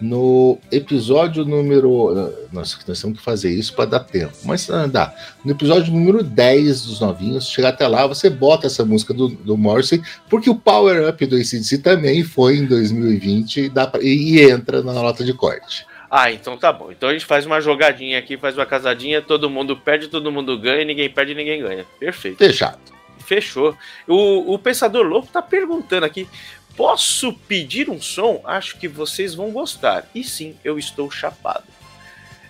No 0.01 0.57
episódio 0.71 1.43
número. 1.45 2.31
Nossa, 2.51 2.77
nós 2.87 3.01
temos 3.01 3.17
que 3.17 3.23
fazer 3.23 3.51
isso 3.51 3.73
para 3.73 3.85
dar 3.85 3.99
tempo. 3.99 4.33
Mas 4.45 4.69
ah, 4.69 4.87
dá. 4.87 5.13
No 5.43 5.51
episódio 5.51 5.91
número 5.93 6.23
10 6.23 6.85
dos 6.85 6.99
novinhos, 6.99 7.49
chegar 7.49 7.69
até 7.69 7.87
lá, 7.87 8.07
você 8.07 8.29
bota 8.29 8.67
essa 8.67 8.85
música 8.85 9.13
do, 9.13 9.27
do 9.27 9.57
Morrissey, 9.57 10.01
porque 10.29 10.49
o 10.49 10.55
Power 10.55 11.07
Up 11.09 11.25
do 11.25 11.35
ACDC 11.35 11.79
também 11.79 12.23
foi 12.23 12.57
em 12.57 12.65
2020 12.65 13.57
e, 13.65 13.69
dá 13.69 13.85
pra- 13.87 14.01
e- 14.01 14.35
e 14.35 14.41
entra 14.49 14.81
na 14.81 14.93
nota 14.93 15.23
de 15.23 15.33
corte. 15.33 15.85
Ah, 16.09 16.31
então 16.31 16.57
tá 16.57 16.73
bom. 16.73 16.91
Então 16.91 17.09
a 17.09 17.13
gente 17.13 17.25
faz 17.25 17.45
uma 17.45 17.61
jogadinha 17.61 18.17
aqui, 18.17 18.35
faz 18.37 18.57
uma 18.57 18.65
casadinha, 18.65 19.21
todo 19.21 19.49
mundo 19.49 19.77
perde, 19.77 20.07
todo 20.07 20.31
mundo 20.31 20.57
ganha, 20.57 20.83
ninguém 20.83 21.09
perde, 21.09 21.35
ninguém 21.35 21.61
ganha. 21.61 21.85
Perfeito. 21.99 22.37
Fechado. 22.37 22.79
Fechou. 23.19 23.75
O, 24.07 24.55
o 24.55 24.57
Pensador 24.57 25.05
Louco 25.05 25.27
tá 25.31 25.39
perguntando 25.39 26.03
aqui: 26.05 26.27
posso 26.79 27.33
pedir 27.33 27.89
um 27.89 28.01
som? 28.01 28.39
Acho 28.45 28.77
que 28.77 28.87
vocês 28.87 29.35
vão 29.35 29.51
gostar. 29.51 30.09
E 30.15 30.23
sim, 30.23 30.55
eu 30.63 30.79
estou 30.79 31.11
chapado. 31.11 31.65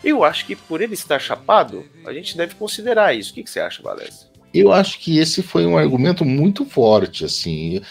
Eu 0.04 0.24
acho 0.24 0.46
que 0.46 0.56
por 0.56 0.82
ele 0.82 0.94
estar 0.94 1.18
chapado, 1.18 1.84
a 2.06 2.14
gente 2.14 2.38
deve 2.38 2.54
considerar 2.54 3.16
isso. 3.16 3.32
O 3.32 3.34
que, 3.34 3.44
que 3.44 3.50
você 3.50 3.60
acha, 3.60 3.82
Valéria? 3.82 4.14
Eu 4.54 4.72
acho 4.72 5.00
que 5.00 5.18
esse 5.18 5.42
foi 5.42 5.66
um 5.66 5.76
argumento 5.76 6.24
muito 6.24 6.64
forte, 6.64 7.26
assim. 7.26 7.82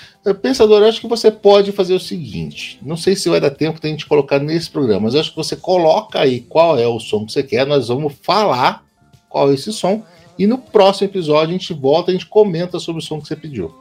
Pensador, 0.40 0.82
eu 0.82 0.88
acho 0.88 1.00
que 1.00 1.08
você 1.08 1.28
pode 1.28 1.72
fazer 1.72 1.94
o 1.94 2.00
seguinte. 2.00 2.78
Não 2.82 2.96
sei 2.96 3.16
se 3.16 3.28
vai 3.28 3.40
dar 3.40 3.50
tempo 3.50 3.80
da 3.80 3.88
gente 3.88 4.06
colocar 4.06 4.38
nesse 4.38 4.70
programa, 4.70 5.06
mas 5.06 5.14
eu 5.14 5.20
acho 5.20 5.30
que 5.30 5.36
você 5.36 5.56
coloca 5.56 6.20
aí 6.20 6.42
qual 6.42 6.78
é 6.78 6.86
o 6.86 7.00
som 7.00 7.26
que 7.26 7.32
você 7.32 7.42
quer. 7.42 7.66
Nós 7.66 7.88
vamos 7.88 8.14
falar 8.22 8.84
qual 9.28 9.50
é 9.50 9.54
esse 9.54 9.72
som. 9.72 10.04
E 10.38 10.46
no 10.46 10.56
próximo 10.58 11.08
episódio 11.08 11.48
a 11.48 11.58
gente 11.58 11.74
volta 11.74 12.12
e 12.12 12.14
a 12.14 12.16
gente 12.16 12.28
comenta 12.28 12.78
sobre 12.78 13.02
o 13.02 13.04
som 13.04 13.20
que 13.20 13.26
você 13.26 13.34
pediu. 13.34 13.74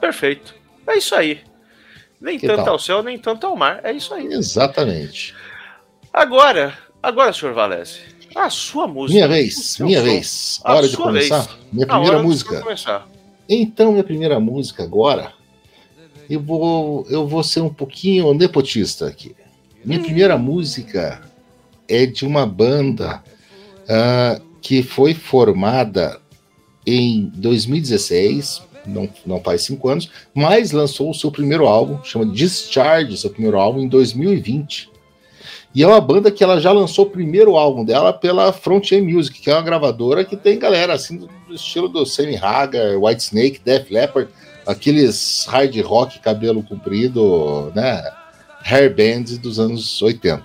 Perfeito. 0.00 0.56
É 0.88 0.98
isso 0.98 1.14
aí. 1.14 1.48
Nem 2.20 2.38
Que 2.38 2.46
tanto 2.46 2.64
tal? 2.64 2.74
ao 2.74 2.78
céu, 2.78 3.02
nem 3.02 3.18
tanto 3.18 3.46
ao 3.46 3.56
mar. 3.56 3.80
É 3.82 3.92
isso 3.92 4.12
aí. 4.12 4.26
Exatamente. 4.26 5.34
Agora, 6.12 6.76
agora, 7.02 7.32
senhor 7.32 7.54
Valese, 7.54 8.00
A 8.34 8.50
sua 8.50 8.86
música. 8.86 9.14
Minha 9.14 9.28
vez, 9.28 9.78
minha 9.80 9.98
som. 9.98 10.04
vez. 10.04 10.60
A 10.64 10.74
Hora 10.74 10.88
de 10.88 10.96
começar? 10.96 11.40
vez. 11.42 11.58
Minha 11.72 11.86
primeira 11.86 12.22
música. 12.22 12.62
Então, 13.48 13.92
minha 13.92 14.04
primeira 14.04 14.38
música 14.38 14.82
agora, 14.84 15.32
eu 16.28 16.40
vou, 16.40 17.06
eu 17.10 17.26
vou 17.26 17.42
ser 17.42 17.60
um 17.60 17.72
pouquinho 17.72 18.32
nepotista 18.34 19.06
aqui. 19.08 19.34
Minha 19.84 20.00
primeira 20.00 20.36
música 20.36 21.22
é 21.88 22.06
de 22.06 22.24
uma 22.26 22.46
banda 22.46 23.22
ah, 23.88 24.40
que 24.60 24.82
foi 24.82 25.14
formada 25.14 26.20
em 26.86 27.30
2016, 27.34 28.62
não, 28.86 29.08
não 29.26 29.40
faz 29.40 29.62
cinco 29.62 29.88
anos, 29.88 30.10
mas 30.34 30.72
lançou 30.72 31.10
o 31.10 31.14
seu 31.14 31.30
primeiro 31.30 31.66
álbum, 31.66 32.02
chama 32.02 32.26
Discharge, 32.26 33.16
seu 33.16 33.30
primeiro 33.30 33.58
álbum, 33.58 33.80
em 33.80 33.88
2020. 33.88 34.90
E 35.74 35.82
é 35.82 35.86
uma 35.86 36.00
banda 36.00 36.30
que 36.32 36.42
ela 36.42 36.60
já 36.60 36.72
lançou 36.72 37.06
o 37.06 37.10
primeiro 37.10 37.56
álbum 37.56 37.84
dela 37.84 38.12
pela 38.12 38.52
Frontier 38.52 39.02
Music, 39.02 39.40
que 39.40 39.50
é 39.50 39.54
uma 39.54 39.62
gravadora 39.62 40.24
que 40.24 40.36
tem 40.36 40.58
galera 40.58 40.94
assim 40.94 41.16
do, 41.16 41.28
do 41.46 41.54
estilo 41.54 41.88
do 41.88 42.04
Sammy 42.04 42.36
Hagar, 42.36 42.98
White 42.98 43.22
Snake, 43.22 43.60
Def 43.64 43.90
Leppard, 43.90 44.30
aqueles 44.66 45.46
hard 45.48 45.76
rock, 45.82 46.18
cabelo 46.18 46.62
comprido, 46.62 47.72
né? 47.74 48.02
Hair 48.64 48.94
bands 48.94 49.38
dos 49.38 49.60
anos 49.60 50.02
80. 50.02 50.44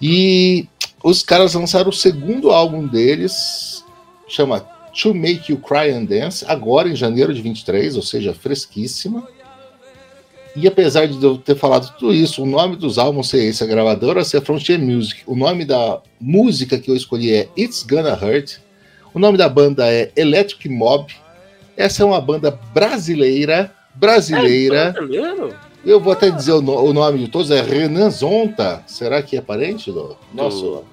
E 0.00 0.66
os 1.04 1.22
caras 1.22 1.54
lançaram 1.54 1.90
o 1.90 1.92
segundo 1.92 2.50
álbum 2.50 2.86
deles, 2.86 3.84
chama 4.26 4.66
To 5.02 5.14
Make 5.14 5.52
You 5.52 5.58
Cry 5.58 5.90
and 5.92 6.04
Dance, 6.04 6.44
agora 6.48 6.88
em 6.88 6.96
janeiro 6.96 7.32
de 7.32 7.40
23, 7.40 7.96
ou 7.96 8.02
seja, 8.02 8.34
fresquíssima. 8.34 9.26
E 10.56 10.66
apesar 10.66 11.06
de 11.06 11.22
eu 11.24 11.38
ter 11.38 11.54
falado 11.54 11.94
tudo 11.96 12.12
isso, 12.12 12.42
o 12.42 12.46
nome 12.46 12.74
dos 12.76 12.98
álbuns 12.98 13.28
ser 13.28 13.44
esse, 13.44 13.62
a 13.62 13.66
gravadora 13.66 14.24
ser 14.24 14.40
Frontier 14.42 14.78
Music, 14.80 15.22
o 15.26 15.36
nome 15.36 15.64
da 15.64 16.00
música 16.20 16.76
que 16.78 16.90
eu 16.90 16.96
escolhi 16.96 17.32
é 17.32 17.48
It's 17.56 17.84
Gonna 17.88 18.14
Hurt, 18.14 18.56
o 19.14 19.18
nome 19.20 19.38
da 19.38 19.48
banda 19.48 19.86
é 19.92 20.10
Electric 20.16 20.68
Mob. 20.68 21.12
Essa 21.76 22.02
é 22.02 22.06
uma 22.06 22.20
banda 22.20 22.50
brasileira, 22.74 23.72
brasileira. 23.94 24.76
É 24.88 24.92
brasileiro? 24.92 25.54
Eu 25.84 25.98
vou 26.00 26.12
até 26.12 26.30
dizer 26.30 26.52
o, 26.52 26.60
no- 26.60 26.76
o 26.84 26.92
nome 26.92 27.20
de 27.20 27.28
todos, 27.28 27.50
é 27.50 27.62
Renan 27.62 28.10
Zonta. 28.10 28.82
Será 28.86 29.22
que 29.22 29.36
é 29.36 29.40
parente 29.40 29.90
do 29.90 30.16
nosso 30.34 30.84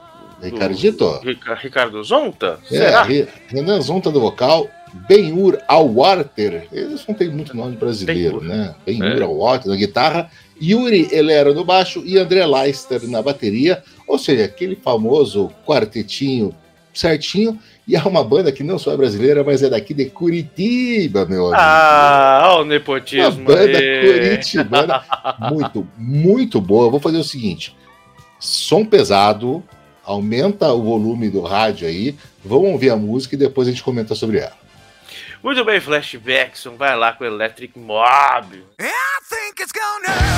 Ricardito? 0.41 1.19
Rica- 1.23 1.55
Ricardo 1.55 2.03
Zonta? 2.03 2.59
É, 2.65 2.77
Será? 2.77 3.03
Re- 3.03 3.27
Renan 3.47 3.81
Zonta 3.81 4.11
do 4.11 4.19
vocal, 4.21 4.67
Benhur 5.07 5.57
Alwarter, 5.67 6.67
eles 6.71 7.05
não 7.07 7.13
tem 7.15 7.29
muito 7.29 7.55
nome 7.55 7.75
brasileiro, 7.75 8.39
Ben-Hur. 8.39 8.55
né? 8.55 8.75
Benhur 8.85 9.19
É. 9.19 9.23
Alwarter 9.23 9.69
na 9.69 9.75
guitarra, 9.75 10.29
Yuri 10.61 11.07
Elera 11.11 11.53
no 11.53 11.63
baixo 11.65 12.01
e 12.05 12.17
André 12.17 12.45
Leister 12.45 13.07
na 13.07 13.21
bateria, 13.21 13.83
ou 14.07 14.17
seja, 14.17 14.45
aquele 14.45 14.75
famoso 14.75 15.51
quartetinho 15.65 16.53
certinho, 16.93 17.59
e 17.87 17.95
é 17.95 18.01
uma 18.01 18.23
banda 18.23 18.51
que 18.51 18.63
não 18.63 18.79
só 18.79 18.91
é 18.91 18.97
brasileira, 18.97 19.43
mas 19.43 19.61
é 19.61 19.69
daqui 19.69 19.93
de 19.93 20.05
Curitiba, 20.09 21.25
meu 21.25 21.45
amigo. 21.47 21.55
Ah, 21.61 22.41
olha 22.45 22.53
o 22.53 22.61
Uma 22.63 22.65
nepotismo. 22.65 23.45
banda 23.45 23.77
aí. 23.77 24.01
curitibana 24.01 25.03
muito, 25.51 25.87
muito 25.97 26.59
boa. 26.59 26.87
Eu 26.87 26.91
vou 26.91 26.99
fazer 26.99 27.17
o 27.17 27.23
seguinte: 27.23 27.75
som 28.39 28.83
pesado, 28.83 29.63
aumenta 30.07 30.71
o 30.71 30.81
volume 30.81 31.29
do 31.29 31.41
rádio 31.41 31.87
aí, 31.87 32.15
vamos 32.43 32.71
ouvir 32.71 32.89
a 32.89 32.95
música 32.95 33.35
e 33.35 33.37
depois 33.37 33.67
a 33.67 33.71
gente 33.71 33.83
comenta 33.83 34.15
sobre 34.15 34.39
ela. 34.39 34.57
Muito 35.43 35.63
bem, 35.63 35.79
Flashbackson, 35.79 36.75
vai 36.75 36.95
lá 36.95 37.13
com 37.13 37.23
o 37.23 37.27
Electric 37.27 37.77
Mob. 37.77 38.63
Sickness, 39.27 39.71
you 39.75 39.81
got 39.81 40.36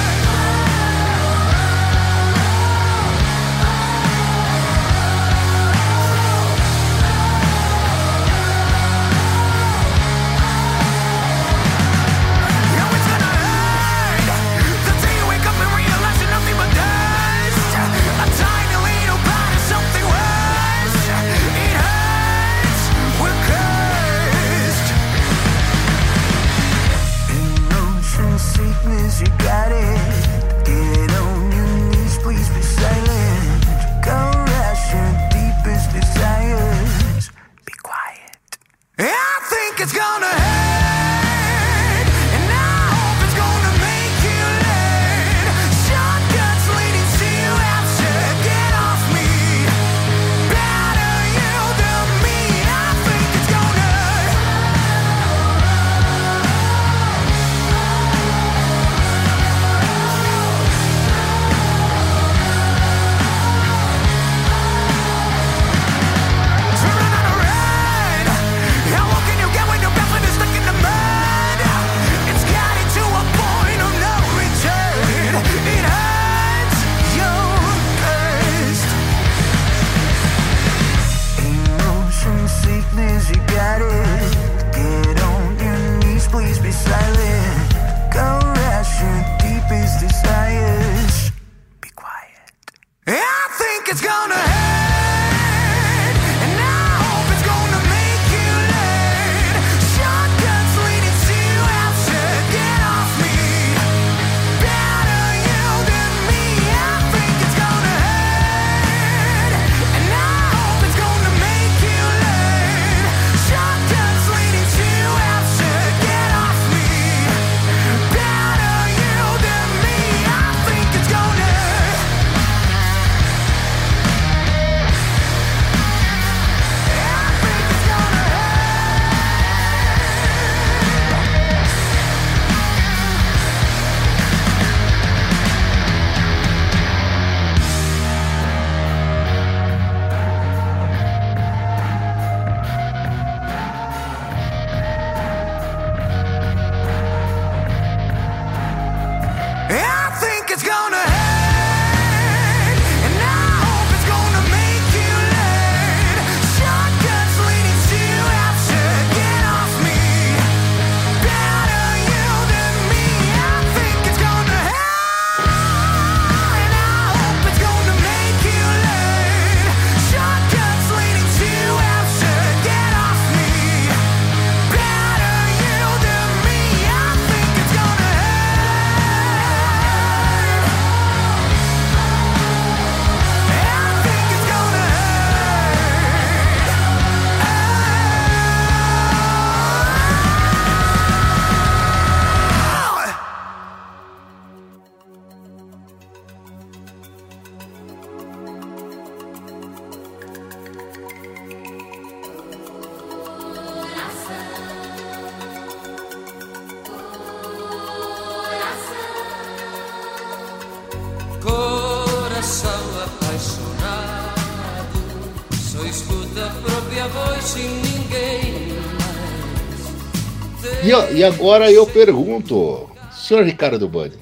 agora 221.29 221.71
eu 221.71 221.85
pergunto, 221.85 222.89
senhor 223.11 223.43
Ricardo 223.43 223.87
Banniman, 223.87 224.17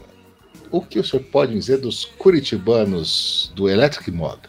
o 0.69 0.81
que 0.81 0.99
o 0.99 1.03
senhor 1.03 1.23
pode 1.23 1.53
dizer 1.53 1.77
dos 1.77 2.03
curitibanos 2.03 3.49
do 3.55 3.69
Electric 3.69 4.11
Mob? 4.11 4.39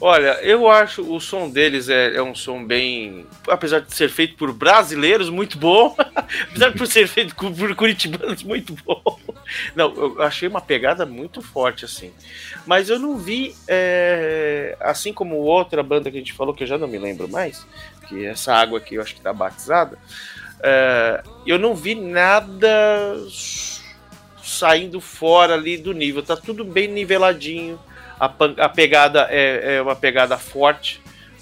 Olha, 0.00 0.38
eu 0.42 0.68
acho 0.68 1.02
o 1.02 1.18
som 1.20 1.48
deles 1.48 1.88
é, 1.88 2.16
é 2.16 2.22
um 2.22 2.34
som 2.34 2.64
bem. 2.64 3.26
Apesar 3.48 3.80
de 3.80 3.94
ser 3.94 4.10
feito 4.10 4.36
por 4.36 4.52
brasileiros, 4.52 5.30
muito 5.30 5.58
bom. 5.58 5.94
apesar 6.50 6.70
de 6.70 6.86
ser 6.86 7.06
feito 7.08 7.34
por 7.34 7.74
curitibanos, 7.74 8.42
muito 8.42 8.74
bom. 8.84 9.18
Não, 9.74 9.94
eu 9.94 10.22
achei 10.22 10.48
uma 10.48 10.60
pegada 10.60 11.06
muito 11.06 11.40
forte, 11.40 11.84
assim. 11.84 12.10
Mas 12.66 12.90
eu 12.90 12.98
não 12.98 13.16
vi, 13.16 13.54
é, 13.68 14.76
assim 14.80 15.12
como 15.12 15.36
outra 15.36 15.82
banda 15.82 16.10
que 16.10 16.16
a 16.16 16.20
gente 16.20 16.32
falou, 16.32 16.54
que 16.54 16.64
eu 16.64 16.68
já 16.68 16.76
não 16.76 16.88
me 16.88 16.98
lembro 16.98 17.28
mais, 17.28 17.66
que 18.08 18.26
essa 18.26 18.54
água 18.54 18.78
aqui 18.78 18.96
eu 18.96 19.02
acho 19.02 19.14
que 19.14 19.20
tá 19.20 19.32
batizada, 19.32 19.98
é, 20.62 21.22
eu 21.46 21.58
não 21.58 21.74
vi 21.74 21.94
nada 21.94 23.16
saindo 24.42 25.00
fora 25.00 25.54
ali 25.54 25.76
do 25.76 25.92
nível. 25.92 26.22
Tá 26.22 26.36
tudo 26.36 26.64
bem 26.64 26.88
niveladinho. 26.88 27.78
A, 28.18 28.26
a 28.58 28.68
pegada 28.68 29.26
é, 29.30 29.76
é 29.76 29.82
uma 29.82 29.94
pegada 29.94 30.38
forte, 30.38 31.00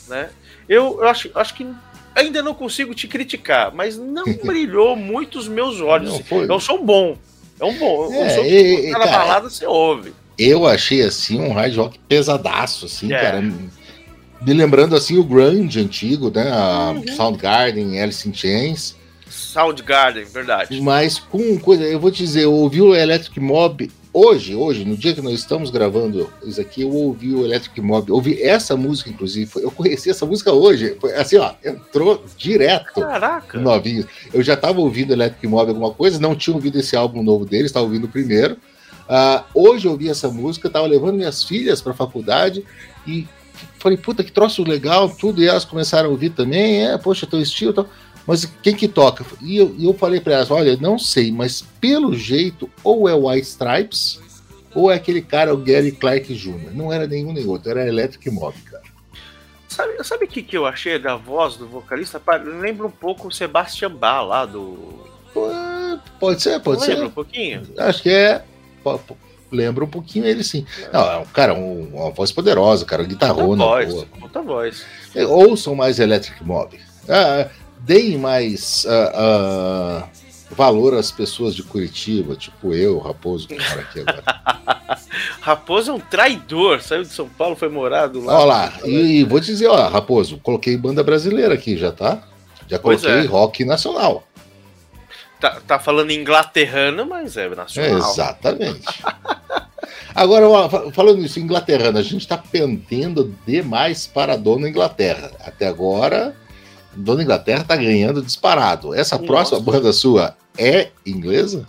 né? 0.09 0.31
Eu, 0.69 0.99
eu 1.01 1.09
acho, 1.09 1.31
acho 1.35 1.55
que 1.55 1.67
ainda 2.15 2.43
não 2.43 2.55
consigo 2.55 2.95
te 2.95 3.07
criticar, 3.07 3.73
mas 3.73 3.97
não 3.97 4.25
brilhou 4.43 4.97
muito 4.97 5.39
os 5.39 5.47
meus 5.47 5.81
olhos. 5.81 6.11
Não, 6.11 6.25
foi- 6.25 6.49
É 6.49 6.53
um 6.53 6.59
som 6.61 6.83
bom. 6.85 7.17
É 7.61 7.65
um 7.65 7.75
bom. 7.79 8.13
É, 8.13 8.25
um 8.27 8.31
som 8.31 8.41
e- 8.45 8.49
que 8.49 8.89
e, 8.89 8.93
cara, 8.93 9.07
balada 9.07 9.49
você 9.51 9.67
ouve. 9.67 10.13
Eu 10.37 10.67
achei 10.67 11.01
assim 11.03 11.41
um 11.41 11.53
hard 11.53 11.77
rock 11.77 11.99
pesadaço, 12.09 12.87
assim, 12.87 13.13
É. 13.13 13.21
cara. 13.21 13.41
Me 13.41 14.53
lembrando 14.53 14.97
assim 14.97 15.17
o 15.17 15.23
grunge 15.23 15.79
antigo, 15.81 16.29
né? 16.35 16.45
Uhum. 16.91 17.07
Soundgarden, 17.15 18.01
Alice 18.03 18.29
in 18.29 18.35
Chains. 18.35 18.97
Soundgarden, 19.35 20.25
verdade. 20.25 20.81
Mas 20.81 21.19
com 21.19 21.59
coisa, 21.59 21.85
eu 21.85 21.99
vou 21.99 22.11
te 22.11 22.19
dizer, 22.25 22.45
eu 22.45 22.53
ouvi 22.53 22.81
o 22.81 22.95
Electric 22.95 23.39
Mob 23.41 23.91
hoje, 24.13 24.55
hoje, 24.55 24.85
no 24.85 24.97
dia 24.97 25.13
que 25.13 25.21
nós 25.21 25.35
estamos 25.35 25.71
gravando 25.71 26.31
isso 26.45 26.61
aqui, 26.61 26.83
eu 26.83 26.91
ouvi 26.91 27.35
o 27.35 27.45
Electric 27.45 27.81
Mob, 27.81 28.13
ouvi 28.13 28.41
essa 28.41 28.77
música, 28.77 29.11
inclusive, 29.11 29.47
foi- 29.51 29.65
eu 29.65 29.73
conheci 29.73 30.09
essa 30.09 30.25
música 30.25 30.53
hoje, 30.53 30.97
foi 31.01 31.13
assim, 31.15 31.37
ó, 31.37 31.53
entrou 31.65 32.25
direto 32.37 33.01
Caraca. 33.01 33.59
novinho. 33.59 34.07
Eu 34.33 34.43
já 34.43 34.55
estava 34.55 34.81
ouvindo 34.81 35.13
Electric 35.13 35.47
Mob 35.49 35.69
alguma 35.69 35.91
coisa, 35.91 36.21
não 36.21 36.37
tinha 36.37 36.55
ouvido 36.55 36.79
esse 36.79 36.95
álbum 36.97 37.23
novo 37.25 37.45
deles, 37.45 37.67
estava 37.67 37.87
ouvindo 37.87 38.05
o 38.05 38.09
primeiro. 38.09 38.57
Ah, 39.09 39.45
hoje 39.53 39.87
eu 39.87 39.93
ouvi 39.93 40.09
essa 40.09 40.29
música, 40.29 40.69
estava 40.69 40.87
levando 40.87 41.17
minhas 41.17 41.43
filhas 41.43 41.81
para 41.83 41.93
a 41.93 41.97
faculdade 41.97 42.65
e 43.07 43.27
falei, 43.79 43.99
puta, 43.99 44.23
que 44.25 44.33
troço 44.33 44.63
legal, 44.63 45.09
tudo, 45.11 45.43
e 45.43 45.49
elas 45.49 45.65
começaram 45.65 46.09
a 46.09 46.13
ouvir 46.13 46.31
também, 46.31 46.87
é, 46.87 46.97
poxa, 46.97 47.27
teu 47.27 47.41
estilo 47.41 47.73
e 47.73 47.75
tal. 47.75 47.89
Mas 48.27 48.45
quem 48.63 48.75
que 48.75 48.89
toca? 48.89 49.25
E 49.43 49.57
eu, 49.59 49.75
eu 49.79 49.93
falei 49.95 50.21
para 50.21 50.35
elas, 50.35 50.51
olha, 50.51 50.77
não 50.79 50.99
sei, 50.99 51.31
mas 51.31 51.63
pelo 51.81 52.15
jeito, 52.15 52.71
ou 52.83 53.09
é 53.09 53.15
o 53.15 53.29
White 53.29 53.47
Stripes, 53.49 54.21
ou 54.75 54.91
é 54.91 54.95
aquele 54.97 55.21
cara, 55.21 55.53
o 55.55 55.59
Gary 55.59 55.93
Clark 55.93 56.35
Jr. 56.35 56.71
Não 56.73 56.93
era 56.93 57.07
nenhum 57.07 57.33
nem 57.33 57.47
outro, 57.47 57.71
era 57.71 57.87
Electric 57.87 58.31
Mob, 58.31 58.55
cara. 58.63 58.83
Sabe, 59.69 60.05
sabe 60.05 60.25
o 60.25 60.29
que, 60.29 60.43
que 60.43 60.57
eu 60.57 60.67
achei 60.67 60.99
da 60.99 61.17
voz 61.17 61.57
do 61.57 61.67
vocalista? 61.67 62.21
Lembra 62.61 62.87
um 62.87 62.91
pouco 62.91 63.29
o 63.29 63.33
Sebastian 63.33 63.91
Bach 63.91 64.25
lá 64.27 64.47
do. 64.47 65.05
Pode 66.21 66.41
ser, 66.43 66.61
pode 66.61 66.79
Não 66.79 66.85
ser. 66.87 66.93
lembra 66.95 67.09
um 67.09 67.11
pouquinho? 67.11 67.63
Acho 67.79 68.03
que 68.03 68.11
é. 68.11 68.45
Lembra 69.51 69.85
um 69.85 69.89
pouquinho 69.89 70.25
ele 70.27 70.43
sim. 70.43 70.67
Não, 70.93 71.01
é 71.13 71.17
um 71.19 71.25
cara, 71.27 71.55
um- 71.55 71.89
uma 71.95 72.11
voz 72.11 72.33
poderosa, 72.33 72.85
cara, 72.85 73.03
Puta 73.03 73.15
guitarrona. 73.15 73.65
voz. 73.65 74.05
Puta 74.21 74.43
voz. 74.43 74.85
É, 75.15 75.25
Ouçam 75.27 75.75
mais 75.75 75.99
Electric 75.99 76.43
Mob. 76.45 76.79
Ah, 77.09 77.49
deem 77.85 78.19
mais 78.19 78.87
ah, 78.89 79.13
ah, 79.15 80.09
valor 80.51 80.95
às 80.95 81.11
pessoas 81.11 81.55
de 81.55 81.63
Curitiba, 81.63 82.35
tipo 82.35 82.75
eu, 82.75 82.99
Raposo, 82.99 83.49
que 83.49 83.55
mora 83.55 83.81
aqui 83.81 84.01
agora. 84.01 84.25
Raposo 85.41 85.91
é 85.91 85.95
um 85.95 86.01
traidor. 86.01 86.81
Saiu 86.81 87.03
de 87.03 87.09
São 87.09 87.29
Paulo, 87.29 87.55
foi 87.57 87.69
morado 87.69 88.21
lá. 88.25 88.39
Olha 88.39 88.45
lá, 88.45 88.73
e, 88.85 89.21
e 89.21 89.25
vou 89.25 89.41
dizer, 89.41 89.69
ó, 89.69 89.89
Raposo, 89.89 90.39
coloquei 90.39 90.77
banda 90.77 91.03
brasileira 91.03 91.55
aqui 91.55 91.77
já, 91.77 91.93
tá? 91.93 92.23
Já 92.67 92.79
coloquei 92.79 93.11
é. 93.11 93.25
rock 93.27 93.65
nacional. 93.65 94.27
Tá, 95.39 95.61
tá 95.67 95.79
falando 95.79 96.11
inglaterrano, 96.11 97.05
mas 97.05 97.37
é 97.37 97.45
É, 97.45 97.49
nacional. 97.55 98.11
exatamente. 98.11 99.05
Agora, 100.15 100.47
falando 100.93 101.25
isso, 101.25 101.41
Inglaterra, 101.41 101.91
a 101.91 102.03
gente 102.03 102.23
está 102.23 102.39
pendendo 102.39 103.35
demais 103.45 104.07
para 104.07 104.35
a 104.35 104.37
Dona 104.37 104.69
Inglaterra. 104.69 105.33
Até 105.41 105.67
agora, 105.67 106.37
Dona 106.97 107.23
Inglaterra 107.23 107.63
está 107.63 107.77
ganhando 107.77 108.23
disparado. 108.23 108.95
Essa 108.95 109.17
Nossa. 109.17 109.27
próxima 109.27 109.61
banda 109.61 109.93
sua 109.93 110.37
é 110.57 110.91
inglesa? 111.05 111.67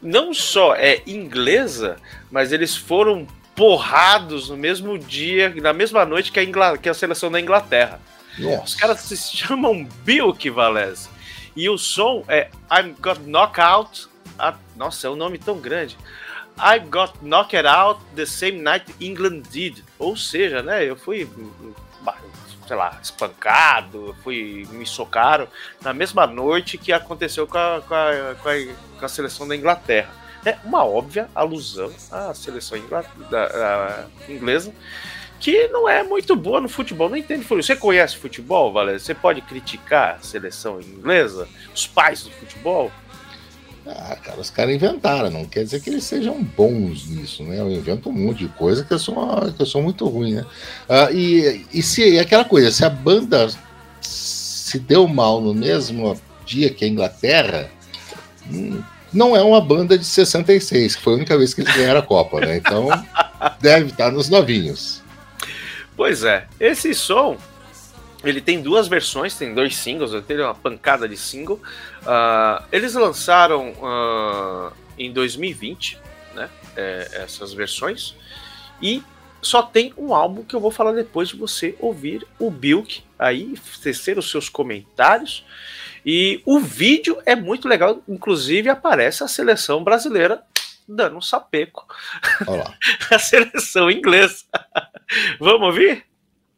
Não 0.00 0.32
só 0.32 0.74
é 0.74 1.02
inglesa, 1.06 1.96
mas 2.30 2.52
eles 2.52 2.76
foram 2.76 3.26
porrados 3.56 4.48
no 4.48 4.56
mesmo 4.56 4.96
dia, 4.98 5.52
na 5.60 5.72
mesma 5.72 6.04
noite 6.04 6.30
que 6.30 6.38
a, 6.38 6.44
Ingla- 6.44 6.78
que 6.78 6.88
a 6.88 6.94
seleção 6.94 7.30
da 7.30 7.40
Inglaterra. 7.40 8.00
Os 8.38 8.44
Nossa. 8.44 8.78
caras 8.78 9.00
se 9.00 9.16
chamam 9.36 9.84
Bilk 10.04 10.48
Valese. 10.50 11.08
E 11.56 11.68
o 11.68 11.76
som 11.76 12.22
é 12.28 12.50
I'm 12.70 12.94
Got 13.00 13.20
Knockout. 13.26 14.06
Ah, 14.38 14.54
nossa, 14.76 15.08
é 15.08 15.10
um 15.10 15.16
nome 15.16 15.38
tão 15.38 15.58
grande. 15.58 15.98
I 16.56 16.78
got 16.78 17.14
knocked 17.20 17.66
out 17.66 18.00
the 18.14 18.24
same 18.26 18.60
night 18.60 18.84
England 19.00 19.42
did. 19.50 19.82
Ou 19.98 20.16
seja, 20.16 20.62
né? 20.62 20.84
Eu 20.88 20.94
fui, 20.94 21.28
sei 22.68 22.76
lá, 22.76 22.98
espancado, 23.02 24.14
fui, 24.22 24.68
me 24.70 24.84
socaram 24.86 25.48
na 25.80 25.94
mesma 25.94 26.26
noite 26.26 26.76
que 26.76 26.92
aconteceu 26.92 27.46
com 27.46 27.56
a, 27.56 27.80
com 27.80 27.94
a, 27.94 28.34
com 28.42 28.48
a, 28.50 28.54
com 29.00 29.04
a 29.06 29.08
seleção 29.08 29.48
da 29.48 29.56
Inglaterra. 29.56 30.10
É 30.44 30.56
uma 30.64 30.84
óbvia 30.84 31.28
alusão 31.34 31.90
à 32.12 32.32
seleção 32.34 32.78
da- 33.30 34.06
inglesa, 34.28 34.72
que 35.40 35.66
não 35.68 35.88
é 35.88 36.02
muito 36.02 36.36
boa 36.36 36.60
no 36.60 36.68
futebol, 36.68 37.08
não 37.08 37.16
entende. 37.16 37.44
Você 37.44 37.74
conhece 37.74 38.16
futebol, 38.16 38.72
Valério? 38.72 39.00
Você 39.00 39.14
pode 39.14 39.40
criticar 39.40 40.16
a 40.16 40.22
seleção 40.22 40.80
inglesa, 40.80 41.48
os 41.74 41.86
pais 41.86 42.22
do 42.22 42.30
futebol? 42.30 42.92
Ah, 43.90 44.16
cara, 44.16 44.40
os 44.40 44.50
caras 44.50 44.74
inventaram, 44.74 45.30
não 45.30 45.44
quer 45.44 45.64
dizer 45.64 45.80
que 45.80 45.88
eles 45.88 46.04
sejam 46.04 46.42
bons 46.42 47.06
nisso, 47.08 47.42
né? 47.42 47.58
Eu 47.58 47.70
invento 47.70 48.10
um 48.10 48.12
monte 48.12 48.40
de 48.40 48.48
coisa 48.48 48.84
que 48.84 48.92
eu 48.92 48.98
sou, 48.98 49.14
que 49.56 49.62
eu 49.62 49.66
sou 49.66 49.82
muito 49.82 50.06
ruim, 50.06 50.34
né? 50.34 50.46
Ah, 50.88 51.10
e, 51.10 51.64
e 51.72 51.82
se 51.82 52.18
aquela 52.18 52.44
coisa, 52.44 52.70
se 52.70 52.84
a 52.84 52.90
banda 52.90 53.48
se 54.00 54.78
deu 54.78 55.08
mal 55.08 55.40
no 55.40 55.54
mesmo 55.54 56.20
dia 56.44 56.70
que 56.70 56.84
a 56.84 56.88
Inglaterra, 56.88 57.70
hum, 58.50 58.82
não 59.12 59.34
é 59.34 59.42
uma 59.42 59.60
banda 59.60 59.96
de 59.96 60.04
66, 60.04 60.96
que 60.96 61.02
foi 61.02 61.14
a 61.14 61.16
única 61.16 61.38
vez 61.38 61.54
que 61.54 61.62
eles 61.62 61.74
ganharam 61.74 62.00
a 62.00 62.02
Copa, 62.02 62.40
né? 62.40 62.56
Então 62.58 62.88
deve 63.60 63.86
estar 63.86 64.12
nos 64.12 64.28
novinhos. 64.28 65.02
Pois 65.96 66.22
é, 66.22 66.46
esse 66.60 66.94
som 66.94 67.36
ele 68.24 68.40
tem 68.40 68.60
duas 68.60 68.88
versões, 68.88 69.34
tem 69.36 69.54
dois 69.54 69.76
singles, 69.76 70.12
ele 70.12 70.22
tem 70.22 70.40
uma 70.40 70.54
pancada 70.54 71.08
de 71.08 71.16
single. 71.16 71.60
Ah, 72.06 72.64
eles 72.72 72.94
lançaram 72.94 73.74
ah, 73.82 74.72
em 74.98 75.12
2020, 75.12 75.98
né? 76.34 76.50
é, 76.76 77.08
essas 77.24 77.52
versões 77.52 78.14
e 78.80 79.02
só 79.40 79.62
tem 79.62 79.92
um 79.96 80.14
álbum 80.14 80.44
que 80.44 80.54
eu 80.54 80.60
vou 80.60 80.70
falar 80.70 80.92
depois 80.92 81.28
de 81.28 81.36
você 81.36 81.76
ouvir 81.80 82.26
o 82.38 82.50
Bilk 82.50 83.04
aí, 83.18 83.54
tecer 83.82 84.18
os 84.18 84.30
seus 84.30 84.48
comentários. 84.48 85.44
E 86.04 86.42
o 86.44 86.58
vídeo 86.58 87.20
é 87.26 87.36
muito 87.36 87.68
legal, 87.68 88.02
inclusive 88.08 88.68
aparece 88.68 89.22
a 89.22 89.28
seleção 89.28 89.84
brasileira 89.84 90.42
dando 90.88 91.18
um 91.18 91.20
sapeco 91.20 91.86
Olha 92.46 92.64
lá, 92.64 92.74
a 93.14 93.18
seleção 93.18 93.90
inglesa. 93.90 94.44
Vamos 95.38 95.68
ouvir? 95.68 96.04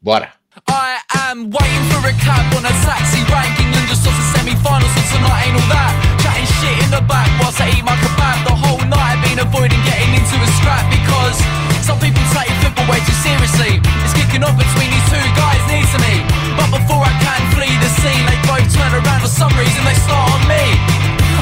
bora! 0.01 0.33
I 0.69 0.99
am 1.31 1.47
waiting 1.47 1.87
for 1.95 2.03
a 2.11 2.15
cab 2.19 2.43
on 2.59 2.67
a 2.67 2.75
taxi 2.83 3.23
rank 3.31 3.55
England 3.63 3.87
just 3.87 4.03
lost 4.03 4.19
the 4.19 4.27
semi-finals 4.35 4.91
so 4.99 5.03
tonight 5.15 5.47
ain't 5.47 5.55
all 5.55 5.71
that. 5.71 5.95
Chatting 6.19 6.49
shit 6.59 6.75
in 6.83 6.91
the 6.91 7.03
back 7.07 7.31
whilst 7.39 7.63
I 7.63 7.71
eat 7.71 7.87
my 7.87 7.95
kebab. 8.03 8.51
The 8.51 8.57
whole 8.59 8.83
night 8.83 9.15
I've 9.15 9.23
been 9.23 9.39
avoiding 9.39 9.79
getting 9.87 10.11
into 10.11 10.35
a 10.35 10.49
scrap 10.59 10.83
Because 10.91 11.39
some 11.87 12.03
people 12.03 12.19
take 12.35 12.51
football 12.59 12.83
way 12.91 12.99
too 13.07 13.15
seriously. 13.23 13.79
It's 14.03 14.15
kicking 14.19 14.43
off 14.43 14.59
between 14.59 14.91
these 14.91 15.07
two 15.07 15.23
guys 15.39 15.63
near 15.71 15.87
to 15.87 15.99
me. 16.03 16.15
But 16.59 16.69
before 16.75 16.99
I 16.99 17.15
can 17.23 17.43
flee 17.55 17.75
the 17.79 17.91
scene 18.03 18.25
They 18.27 18.39
both 18.51 18.67
turn 18.75 18.91
around 18.91 19.23
for 19.23 19.31
some 19.31 19.55
reason 19.55 19.87
they 19.87 19.95
start 20.03 20.35
on 20.35 20.43
me. 20.51 20.67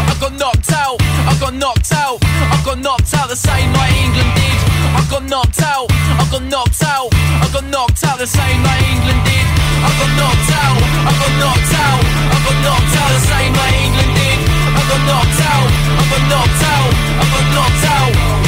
I 0.05 0.13
got 0.21 0.37
knocked 0.37 0.69
out, 0.69 1.01
I 1.01 1.33
got 1.41 1.57
knocked 1.57 1.97
out 1.97 2.21
I 2.53 2.57
got 2.65 2.79
knocked 2.79 3.13
out 3.15 3.29
the 3.29 3.37
same 3.37 3.73
night 3.73 3.95
England 4.05 4.33
did 4.35 4.59
I 4.97 5.03
got 5.11 5.25
knocked 5.25 5.63
out, 5.63 5.89
I 5.93 6.25
got 6.31 6.43
knocked 6.43 6.83
out 6.83 7.09
I 7.13 7.49
got 7.53 7.65
knocked 7.65 8.05
out 8.05 8.19
the 8.19 8.27
same 8.27 8.63
night 8.63 8.83
England 8.89 9.21
did 9.25 9.47
I 9.85 9.91
got 10.01 10.11
knocked 10.19 10.53
out, 10.57 10.79
I 11.09 11.13
got 11.21 11.33
knocked 11.41 11.75
out 11.77 12.01
I 12.33 12.39
got 12.45 12.57
knocked 12.65 12.95
out 12.97 13.11
the 13.13 13.23
same 13.29 13.53
night 13.53 13.77
England 13.85 14.13
did 14.17 14.39
I 14.75 14.83
got 14.89 15.03
knocked 15.09 15.41
out, 15.45 15.69
I 16.01 16.05
got 16.09 16.23
knocked 16.33 16.63
out 16.73 16.91
I 17.21 17.25
got 17.33 17.47
knocked 17.55 17.85
out 17.85 18.48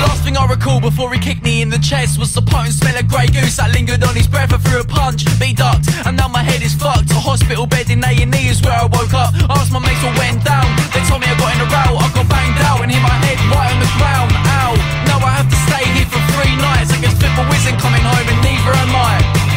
last 0.00 0.22
thing 0.22 0.36
I 0.36 0.46
recall 0.46 0.80
before 0.80 1.12
he 1.12 1.18
kicked 1.18 1.42
me 1.42 1.62
in 1.62 1.70
the 1.70 1.78
chest 1.78 2.18
was 2.18 2.32
the 2.32 2.42
potent 2.42 2.74
smell 2.74 2.96
of 2.96 3.08
grey 3.08 3.26
goose 3.26 3.56
that 3.56 3.72
lingered 3.72 4.02
on 4.04 4.14
his 4.14 4.26
breath. 4.26 4.52
I 4.52 4.58
threw 4.58 4.80
a 4.80 4.84
punch, 4.84 5.24
be 5.38 5.52
ducked, 5.52 5.90
and 6.06 6.16
now 6.16 6.28
my 6.28 6.42
head 6.42 6.62
is 6.62 6.74
fucked. 6.74 7.10
A 7.10 7.20
hospital 7.20 7.66
bed 7.66 7.90
in 7.90 8.04
A&E 8.04 8.42
is 8.48 8.62
where 8.62 8.76
I 8.76 8.86
woke 8.86 9.14
up. 9.14 9.34
Asked 9.50 9.72
my 9.72 9.80
mates 9.80 10.02
what 10.02 10.14
went 10.18 10.44
down. 10.44 10.66
They 10.94 11.02
told 11.08 11.20
me 11.22 11.26
I 11.26 11.36
got 11.36 11.50
in 11.56 11.60
a 11.64 11.68
row. 11.68 11.98
I 11.98 12.06
got 12.14 12.26
banged 12.28 12.60
out 12.62 12.78
and 12.82 12.90
hit 12.90 13.02
my 13.02 13.16
head 13.26 13.38
right 13.50 13.70
on 13.74 13.80
the 13.80 13.90
ground. 13.98 14.30
Ow! 14.34 14.72
Now 15.10 15.18
I 15.24 15.32
have 15.40 15.48
to 15.50 15.58
stay 15.66 15.84
here 15.96 16.08
for 16.08 16.22
three 16.36 16.54
nights. 16.58 16.94
I 16.94 16.98
guess 17.02 17.14
Flipper 17.18 17.46
isn't 17.48 17.78
coming 17.80 18.04
home 18.04 18.28
and 18.28 18.40
neither 18.44 18.74
am 18.78 18.94
I. 18.94 19.48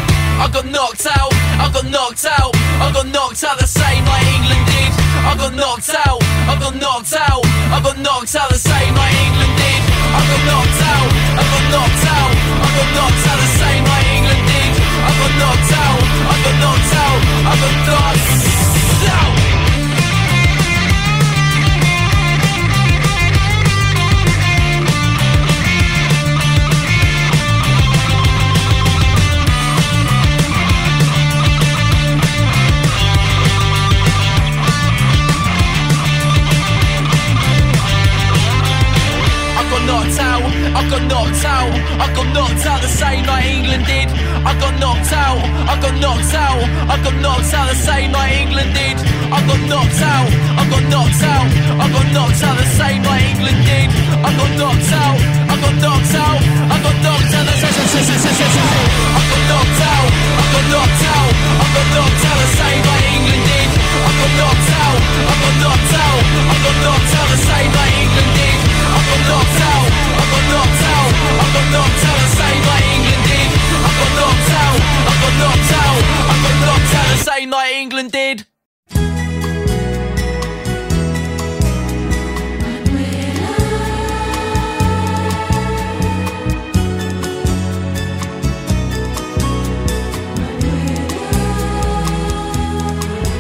I 0.42 0.50
got 0.50 0.66
knocked 0.66 1.06
out, 1.06 1.30
I 1.62 1.70
got 1.70 1.86
knocked 1.86 2.26
out, 2.26 2.56
I 2.82 2.90
got 2.90 3.06
knocked 3.14 3.44
out 3.44 3.60
the 3.60 3.68
same 3.68 4.04
night 4.06 4.26
England 4.26 4.66
did. 4.66 4.92
I 5.22 5.38
got 5.38 5.54
knocked 5.54 5.94
out, 5.94 6.18
I 6.50 6.58
got 6.58 6.74
knocked 6.82 7.14
out, 7.14 7.46
I 7.70 7.78
got 7.84 8.00
knocked 8.00 8.36
out 8.36 8.50
the 8.50 8.58
same 8.58 8.96
night 8.96 9.14
England 9.22 9.41
knocked 10.46 10.82
out, 10.82 11.10
I 11.38 11.44
got 11.52 11.66
knocked 11.74 12.06
out, 12.08 12.32
I 12.62 12.68
got 12.78 12.90
knocked 12.96 13.26
out 13.30 13.38
the 13.38 13.52
same 13.62 13.84
night 13.84 14.08
England 14.16 14.44
did. 14.48 14.74
I 15.06 15.12
got 15.20 15.34
knocked 15.42 15.74
out, 15.74 16.00
I 16.30 16.36
got 16.44 16.56
knocked 16.64 16.94
out, 17.06 17.20
I 17.46 17.54
got 17.62 17.76
knocked 17.88 18.51
out, 45.14 45.40
I 45.68 45.76
got 45.80 45.96
knocked 46.00 46.34
out, 46.34 46.62
I 46.90 46.96
got 47.04 47.16
knocked 47.22 47.54
out 47.54 47.68
the 47.70 47.76
same 47.76 48.12
night 48.12 48.34
England 48.44 48.74
did. 48.74 48.98
I 49.32 49.40
got 49.48 49.62
knocked 49.68 50.02
out, 50.02 50.28
I 50.60 50.64
got 50.72 50.84
knocked 50.92 51.24
out, 51.24 51.48
I 51.80 51.86
got 51.92 52.08
knocked 52.16 52.44
out 52.44 52.56
the 52.58 52.68
same 52.80 53.02
night 53.04 53.24
England 53.36 53.62
did. 53.66 53.90
I 54.24 54.30
got 54.36 54.52
knocked 54.60 54.92
out, 54.92 55.18
I 55.52 55.56
got 55.60 55.76
knocked 55.84 56.16
out, 56.16 56.40
I 56.72 56.78
got 56.84 56.98
knocked 57.04 57.34
out 57.36 57.46
the 57.46 57.56
same 57.56 57.72
I 57.92 59.24
got 59.32 59.44
knocked 59.52 59.82
out, 59.82 60.10
I 60.12 60.46
got 60.52 60.66
knocked 60.72 61.06
out, 61.12 61.32
I 61.32 61.66
got 61.76 61.88
knocked 61.96 62.26
out 62.28 62.38
the 62.42 62.50
same 62.56 62.82
night 62.82 63.06
England 63.16 63.44
did. 63.48 63.70
I 63.92 64.12
got 64.20 64.32
knocked 64.40 64.72
out, 64.82 64.98
I 65.22 65.34
got 65.42 65.56
knocked 65.62 65.94
out, 66.02 66.22
I 66.52 66.56
got 66.62 66.78
knocked 66.84 67.14
out 67.18 67.28
the 67.32 67.40
same 67.42 67.72
night 67.72 67.96
England 68.02 68.32
did. 68.38 68.60
I 68.92 69.00
got 69.08 69.22
knocked 69.28 69.60
out, 69.72 69.88
I 70.12 70.24
got 70.32 70.46
knocked 70.52 70.84
out, 70.92 71.12
I 71.42 71.46
got 71.52 71.66
knocked 71.74 72.04
out 72.10 72.18
the 72.22 72.32
same 72.40 72.62
night 72.70 72.86
England 72.96 73.24
did. 73.28 73.50
I 73.72 73.90
got 73.98 74.12
knocked 74.18 74.41
knocked 75.42 75.74
out, 75.86 76.04
I 76.32 76.36
got 76.44 76.56
knocked 76.66 76.94
out 77.00 77.08
the 77.14 77.24
same 77.24 77.50
night 77.50 77.74
England 77.76 78.12
did. 78.12 78.46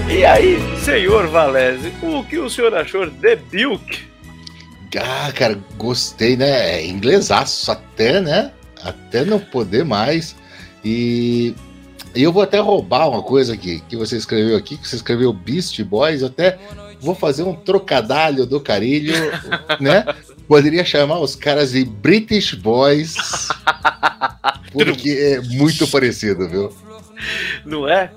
E 0.09 0.25
aí, 0.25 0.59
senhor 0.83 1.27
Valese, 1.29 1.91
o 2.03 2.23
que 2.23 2.37
o 2.37 2.49
senhor 2.49 2.75
achou 2.75 3.09
de 3.09 3.35
Bilk? 3.35 4.11
Ah, 4.99 5.31
cara, 5.33 5.57
gostei, 5.77 6.35
né? 6.35 6.75
É 6.75 6.85
inglesaço 6.85 7.71
até, 7.71 8.21
né? 8.21 8.51
Até 8.83 9.23
não 9.23 9.39
poder 9.39 9.85
mais. 9.85 10.35
E, 10.83 11.55
e 12.13 12.23
eu 12.23 12.31
vou 12.31 12.43
até 12.43 12.59
roubar 12.59 13.09
uma 13.09 13.23
coisa 13.23 13.55
que, 13.55 13.79
que 13.81 13.95
você 13.95 14.17
escreveu 14.17 14.57
aqui, 14.57 14.77
que 14.77 14.87
você 14.87 14.97
escreveu 14.97 15.31
Beast 15.31 15.81
Boys, 15.83 16.21
eu 16.21 16.27
até 16.27 16.57
vou 16.99 17.15
fazer 17.15 17.43
um 17.43 17.55
trocadalho 17.55 18.45
do 18.45 18.59
carilho, 18.59 19.13
né? 19.79 20.05
Poderia 20.47 20.83
chamar 20.83 21.19
os 21.19 21.35
caras 21.35 21.71
de 21.71 21.85
British 21.85 22.53
Boys, 22.53 23.15
porque 24.71 25.09
é 25.09 25.41
muito 25.41 25.87
parecido, 25.87 26.47
viu? 26.49 26.75
Não 27.65 27.87
é? 27.87 28.11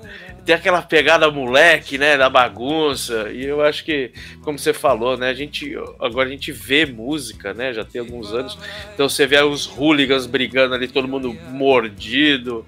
Tem 0.45 0.53
aquela 0.53 0.81
pegada 0.81 1.31
moleque, 1.31 1.97
né, 1.97 2.17
da 2.17 2.29
bagunça. 2.29 3.31
E 3.31 3.45
eu 3.45 3.63
acho 3.63 3.83
que, 3.83 4.11
como 4.43 4.59
você 4.59 4.73
falou, 4.73 5.17
né, 5.17 5.29
a 5.29 5.33
gente 5.33 5.73
agora 5.99 6.27
a 6.27 6.31
gente 6.31 6.51
vê 6.51 6.85
música, 6.85 7.51
né, 7.53 7.73
já 7.73 7.83
tem 7.83 7.99
alguns 7.99 8.31
anos. 8.31 8.57
Então 8.93 9.09
você 9.09 9.25
vê 9.25 9.41
os 9.41 9.65
hooligans 9.65 10.27
brigando 10.27 10.75
ali, 10.75 10.87
todo 10.87 11.07
mundo 11.07 11.35
mordido 11.49 12.63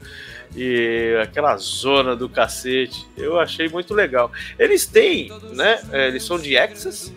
e 0.55 1.17
aquela 1.21 1.55
zona 1.57 2.15
do 2.15 2.27
cacete. 2.29 3.05
Eu 3.17 3.39
achei 3.39 3.67
muito 3.69 3.93
legal. 3.93 4.31
Eles 4.57 4.85
têm, 4.85 5.31
né, 5.53 5.79
é, 5.91 6.07
eles 6.07 6.23
são 6.23 6.39
de 6.39 6.57
Access 6.57 7.13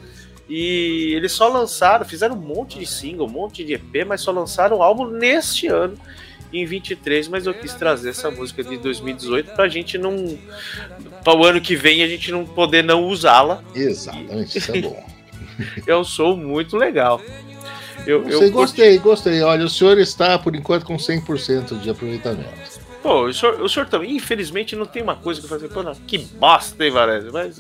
e 0.49 1.13
eles 1.15 1.33
só 1.33 1.49
lançaram, 1.49 2.05
fizeram 2.05 2.35
um 2.35 2.41
monte 2.41 2.79
de 2.79 2.87
single, 2.87 3.27
um 3.27 3.31
monte 3.31 3.65
de 3.65 3.75
EP, 3.75 4.05
mas 4.07 4.21
só 4.21 4.31
lançaram 4.33 4.79
o 4.79 4.83
álbum 4.83 5.07
neste 5.07 5.67
ano 5.69 5.97
em 6.53 6.67
23, 6.67 7.29
mas 7.29 7.47
eu 7.47 7.55
quis 7.55 7.73
trazer 7.75 8.11
essa 8.11 8.29
música 8.31 8.65
de 8.65 8.77
2018 8.79 9.53
pra 9.55 9.69
gente 9.69 9.97
não. 9.97 10.37
para 11.23 11.37
o 11.39 11.45
ano 11.45 11.61
que 11.61 11.77
vem 11.77 12.03
a 12.03 12.09
gente 12.09 12.33
não 12.33 12.45
poder 12.45 12.83
não 12.83 13.05
usá-la. 13.05 13.63
Exatamente, 13.75 14.59
isso 14.59 14.73
é 14.75 14.81
bom. 14.81 15.11
Eu 15.87 16.03
sou 16.05 16.37
muito 16.37 16.77
legal. 16.77 17.21
Eu, 18.07 18.23
Gostei, 18.23 18.35
eu 18.35 18.41
curti- 18.41 18.53
gostei, 18.53 18.99
gostei. 18.99 19.43
Olha, 19.43 19.65
o 19.67 19.69
senhor 19.69 19.99
está, 19.99 20.39
por 20.39 20.57
enquanto, 20.57 20.87
com 20.87 20.97
100% 20.97 21.79
de 21.81 21.91
aproveitamento. 21.91 22.80
Pô, 23.03 23.25
o 23.25 23.33
senhor, 23.33 23.61
o 23.61 23.69
senhor 23.69 23.87
também, 23.87 24.17
infelizmente, 24.17 24.77
não 24.77 24.85
tem 24.85 25.03
uma 25.03 25.17
coisa 25.17 25.41
que 25.41 25.49
fazer. 25.49 25.69
Pô, 25.69 25.83
não, 25.83 25.95
que 25.95 26.19
bosta, 26.19 26.85
hein, 26.85 26.91
Varese? 26.91 27.31
Mas 27.33 27.59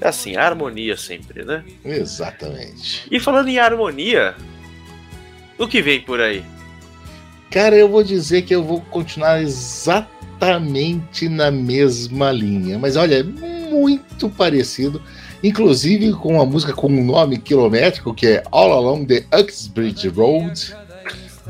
é 0.00 0.08
assim, 0.08 0.36
harmonia 0.36 0.96
sempre, 0.96 1.44
né? 1.44 1.64
Exatamente. 1.84 3.06
E 3.10 3.18
falando 3.18 3.48
em 3.48 3.58
harmonia, 3.58 4.36
o 5.58 5.66
que 5.66 5.82
vem 5.82 6.00
por 6.00 6.20
aí? 6.20 6.44
Cara, 7.50 7.76
eu 7.76 7.88
vou 7.88 8.02
dizer 8.02 8.42
que 8.42 8.54
eu 8.54 8.62
vou 8.62 8.80
continuar 8.80 9.42
exatamente 9.42 11.28
na 11.28 11.50
mesma 11.50 12.32
linha. 12.32 12.78
Mas 12.78 12.96
olha, 12.96 13.16
é 13.16 13.22
muito 13.22 14.30
parecido. 14.30 15.02
Inclusive 15.42 16.12
com 16.12 16.34
uma 16.34 16.46
música 16.46 16.72
com 16.72 16.86
um 16.86 17.04
nome 17.04 17.36
quilométrico, 17.36 18.14
que 18.14 18.26
é 18.26 18.42
All 18.50 18.72
Along 18.72 19.06
the 19.06 19.24
Uxbridge 19.36 20.08
Road, 20.08 20.74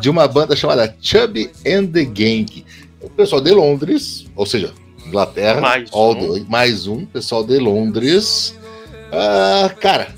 de 0.01 0.09
uma 0.09 0.27
banda 0.27 0.57
chamada 0.57 0.95
Chubby 1.01 1.51
and 1.67 1.87
the 1.89 2.05
Gang. 2.05 2.65
O 3.03 3.11
pessoal 3.11 3.41
de 3.41 3.51
Londres, 3.51 4.27
ou 4.37 4.47
seja, 4.47 4.73
Inglaterra, 5.07 5.61
Mais 5.61 5.91
um. 5.93 6.45
mais 6.49 6.87
um, 6.87 7.05
pessoal 7.05 7.45
de 7.45 7.59
Londres. 7.59 8.57
Ah, 9.13 9.71
cara, 9.81 10.15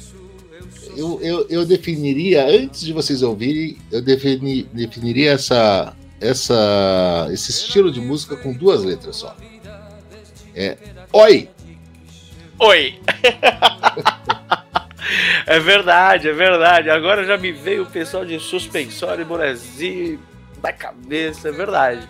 eu, 0.97 1.19
eu, 1.23 1.47
eu 1.49 1.65
definiria, 1.67 2.47
antes 2.47 2.83
de 2.83 2.93
vocês 2.93 3.23
ouvirem, 3.23 3.79
eu 3.91 4.03
defini- 4.03 4.69
definiria 4.73 5.33
essa, 5.33 5.95
essa, 6.21 7.29
esse 7.33 7.51
estilo 7.51 7.91
de 7.91 8.01
música 8.01 8.37
com 8.37 8.53
duas 8.53 8.85
letras 8.85 9.17
só. 9.17 9.35
É 10.55 10.77
Oi! 11.13 11.49
Oi! 12.61 12.95
é 15.47 15.59
verdade, 15.59 16.29
é 16.29 16.33
verdade. 16.33 16.91
Agora 16.91 17.25
já 17.25 17.37
me 17.37 17.53
veio 17.53 17.83
o 17.83 17.87
pessoal 17.87 18.25
de 18.25 18.39
suspensório 18.39 19.23
e 19.23 19.25
Brasil 19.25 20.19
na 20.63 20.73
cabeça, 20.73 21.49
é 21.49 21.53
verdade. 21.53 22.07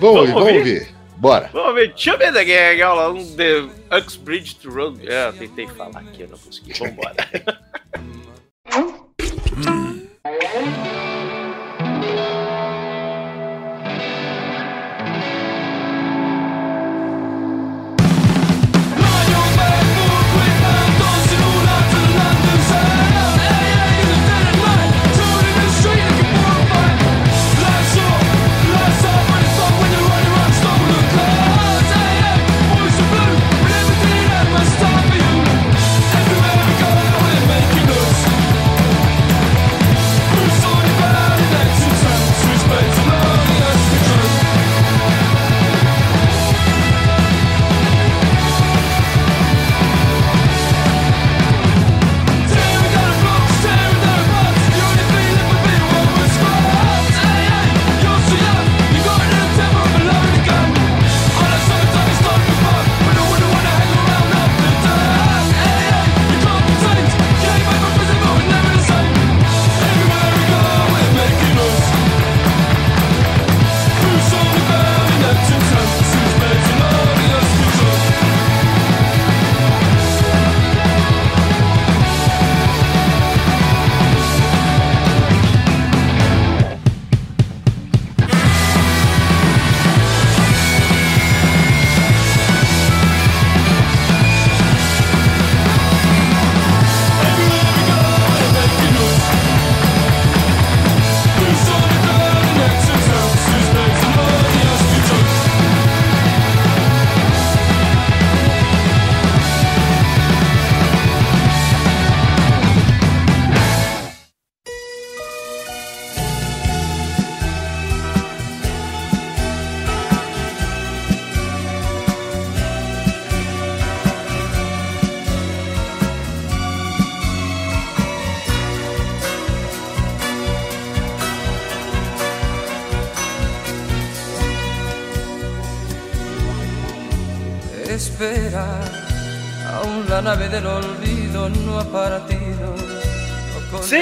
Vamos 0.00 0.18
ouvir, 0.18 0.32
vamos 0.32 0.52
ouvir? 0.58 0.94
Bora. 1.16 1.50
Vamos 1.52 1.74
ver, 1.74 1.88
deixa 1.88 2.10
eu 2.10 2.18
ver 2.18 2.32
da 2.32 2.42
gang, 2.42 2.82
all 2.82 2.98
along 2.98 3.36
the 3.36 3.68
Uxbridge 3.96 4.56
to 4.56 4.70
Road. 4.70 5.08
É, 5.08 5.30
tentei 5.32 5.68
falar 5.68 6.00
aqui, 6.00 6.22
eu 6.22 6.28
não 6.28 6.38
consegui. 6.38 6.72
Vambora. 6.72 7.14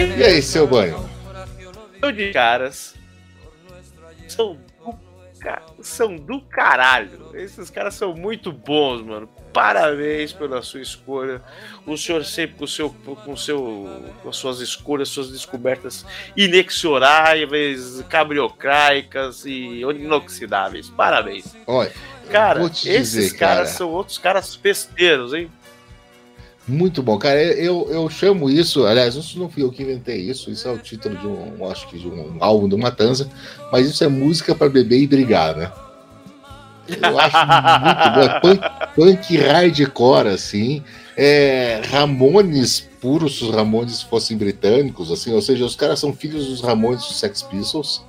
El 0.00 0.18
E 0.18 0.24
aí, 0.24 0.42
seu 0.42 0.66
banho? 0.66 1.08
São 2.00 2.10
de 2.10 2.32
caras. 2.32 2.94
São 4.26 4.56
do, 4.56 4.98
são 5.82 6.16
do 6.16 6.40
caralho. 6.40 7.30
Esses 7.34 7.68
caras 7.68 7.94
são 7.94 8.14
muito 8.14 8.50
bons, 8.50 9.02
mano. 9.02 9.28
Parabéns 9.52 10.32
pela 10.32 10.62
sua 10.62 10.80
escolha. 10.80 11.42
O 11.84 11.98
senhor 11.98 12.24
sempre 12.24 12.56
com, 12.56 12.66
seu, 12.66 12.88
com, 12.88 13.36
seu, 13.36 14.02
com 14.22 14.30
as 14.30 14.36
suas 14.36 14.60
escolhas, 14.60 15.10
suas 15.10 15.30
descobertas 15.30 16.06
inexoráveis, 16.34 18.02
cabriocraicas 18.08 19.44
e 19.44 19.80
inoxidáveis. 19.82 20.88
Parabéns. 20.88 21.54
Olha, 21.66 21.92
Cara, 22.30 22.64
esses 22.64 23.10
dizer, 23.10 23.36
caras 23.36 23.56
cara. 23.56 23.66
são 23.66 23.90
outros 23.90 24.16
caras 24.16 24.54
festeiros, 24.54 25.34
hein? 25.34 25.50
Muito 26.70 27.02
bom, 27.02 27.18
cara. 27.18 27.42
Eu, 27.42 27.88
eu 27.90 28.09
chamo 28.09 28.48
isso, 28.48 28.87
aliás, 28.87 29.14
isso 29.16 29.38
não 29.38 29.48
fui 29.48 29.62
eu 29.62 29.70
que 29.70 29.83
inventei 29.83 30.18
isso, 30.18 30.50
isso 30.50 30.68
é 30.68 30.70
o 30.70 30.78
título 30.78 31.16
de 31.16 31.26
um, 31.26 31.68
acho 31.70 31.88
que 31.88 31.98
de 31.98 32.06
um 32.06 32.37
álbum 32.40 32.68
do 32.68 32.78
Matanza, 32.78 33.28
mas 33.72 33.88
isso 33.88 34.04
é 34.04 34.09
música 34.09 34.54
para 34.54 34.68
beber 34.68 35.00
e 35.00 35.06
brigar, 35.06 35.56
né? 35.56 35.72
Eu 36.88 37.18
acho 37.18 37.37
muito 37.46 38.11
bom. 38.14 38.20
É 38.20 38.40
punk, 38.40 38.61
punk 38.94 39.37
hardcore, 39.37 40.28
assim. 40.28 40.83
É, 41.16 41.83
Ramones 41.90 42.88
puros, 43.00 43.38
se 43.38 43.44
os 43.44 43.54
Ramones 43.54 44.02
fossem 44.02 44.37
britânicos, 44.37 45.11
assim, 45.11 45.33
ou 45.33 45.40
seja, 45.40 45.64
os 45.64 45.74
caras 45.74 45.98
são 45.98 46.12
filhos 46.12 46.46
dos 46.46 46.61
Ramones 46.61 47.00
dos 47.00 47.18
Sex 47.18 47.42
Pistols. 47.42 48.02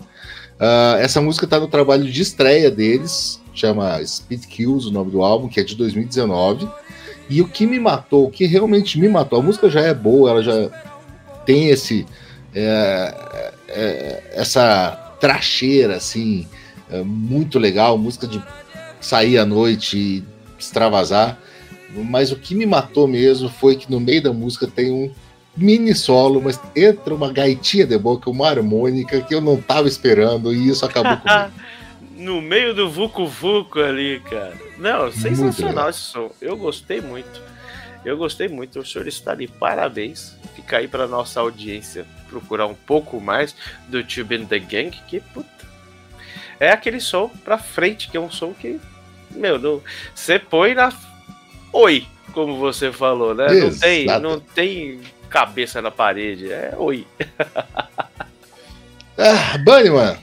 Ah, 0.60 0.98
essa 1.00 1.22
música 1.22 1.48
tá 1.48 1.60
no 1.60 1.68
trabalho 1.68 2.04
de 2.04 2.22
estreia 2.22 2.70
deles, 2.70 3.42
chama 3.54 4.06
Speed 4.06 4.46
Kills, 4.46 4.88
o 4.88 4.92
nome 4.92 5.12
do 5.12 5.24
álbum, 5.24 5.48
que 5.48 5.60
é 5.60 5.64
de 5.64 5.76
2019. 5.76 6.70
E 7.32 7.42
o 7.42 7.48
que 7.48 7.66
me 7.66 7.80
matou, 7.80 8.28
o 8.28 8.30
que 8.30 8.46
realmente 8.46 9.00
me 9.00 9.08
matou, 9.08 9.40
a 9.40 9.42
música 9.42 9.70
já 9.70 9.80
é 9.80 9.94
boa, 9.94 10.32
ela 10.32 10.44
já 10.44 10.70
tem 11.46 11.70
esse 11.70 12.06
é, 12.54 13.54
é, 13.70 14.24
essa 14.34 15.16
tracheira 15.18 15.96
assim, 15.96 16.46
é, 16.92 17.02
muito 17.02 17.58
legal, 17.58 17.98
música 17.98 18.28
de 18.28 18.44
sair 19.00 19.38
à 19.38 19.46
noite 19.46 19.98
e 19.98 20.24
extravasar. 20.60 21.40
Mas 21.96 22.34
o 22.34 22.36
que 22.36 22.54
me 22.54 22.66
matou 22.66 23.08
mesmo 23.08 23.48
foi 23.48 23.78
que 23.78 23.90
no 23.90 24.02
meio 24.02 24.22
da 24.22 24.34
música 24.34 24.68
tem 24.68 24.92
um 24.92 25.10
mini 25.56 25.96
solo, 25.96 26.42
mas 26.42 26.60
entra 26.76 27.16
uma 27.16 27.32
gaitinha 27.32 27.86
de 27.86 27.98
boca, 27.98 28.30
uma 28.30 28.50
harmônica 28.50 29.22
que 29.22 29.34
eu 29.34 29.40
não 29.40 29.56
tava 29.56 29.88
esperando 29.88 30.54
e 30.54 30.68
isso 30.68 30.86
acabou 30.86 31.16
comigo. 31.16 31.54
no 32.22 32.40
meio 32.42 32.74
do 32.74 32.90
Vucu 32.90 33.26
Vucu 33.26 33.80
ali, 33.80 34.22
cara. 34.22 34.54
Não, 34.78 35.12
sensacional 35.12 35.90
esse 35.90 36.00
som. 36.00 36.32
Eu 36.40 36.56
gostei 36.56 37.02
muito. 37.02 37.42
Eu 38.06 38.16
gostei 38.18 38.48
muito. 38.48 38.80
O 38.80 38.86
senhor 38.86 39.08
está 39.08 39.32
ali. 39.32 39.48
Parabéns. 39.48 40.38
Fica 40.56 40.78
aí 40.78 40.88
para 40.88 41.08
nossa 41.08 41.40
audiência 41.40 42.06
procurar 42.30 42.68
um 42.68 42.76
pouco 42.76 43.20
mais 43.20 43.56
do 43.88 44.04
Tube 44.04 44.36
and 44.36 44.46
the 44.46 44.60
Gang, 44.60 44.92
que 45.08 45.20
puta. 45.20 45.50
É 46.60 46.70
aquele 46.70 47.00
som 47.00 47.28
pra 47.44 47.58
frente, 47.58 48.10
que 48.10 48.16
é 48.16 48.20
um 48.20 48.30
som 48.30 48.54
que, 48.54 48.80
meu, 49.32 49.58
não, 49.58 49.82
você 50.14 50.38
põe 50.38 50.76
na. 50.76 50.94
Oi, 51.74 52.06
como 52.34 52.58
você 52.58 52.92
falou, 52.92 53.34
né? 53.34 53.48
Não 53.48 53.76
tem, 53.76 54.06
não 54.06 54.40
tem 54.40 55.02
cabeça 55.30 55.82
na 55.82 55.90
parede. 55.90 56.52
É 56.52 56.74
oi. 56.78 57.06
Ah, 59.24 59.56
Bunnyman, 59.60 60.18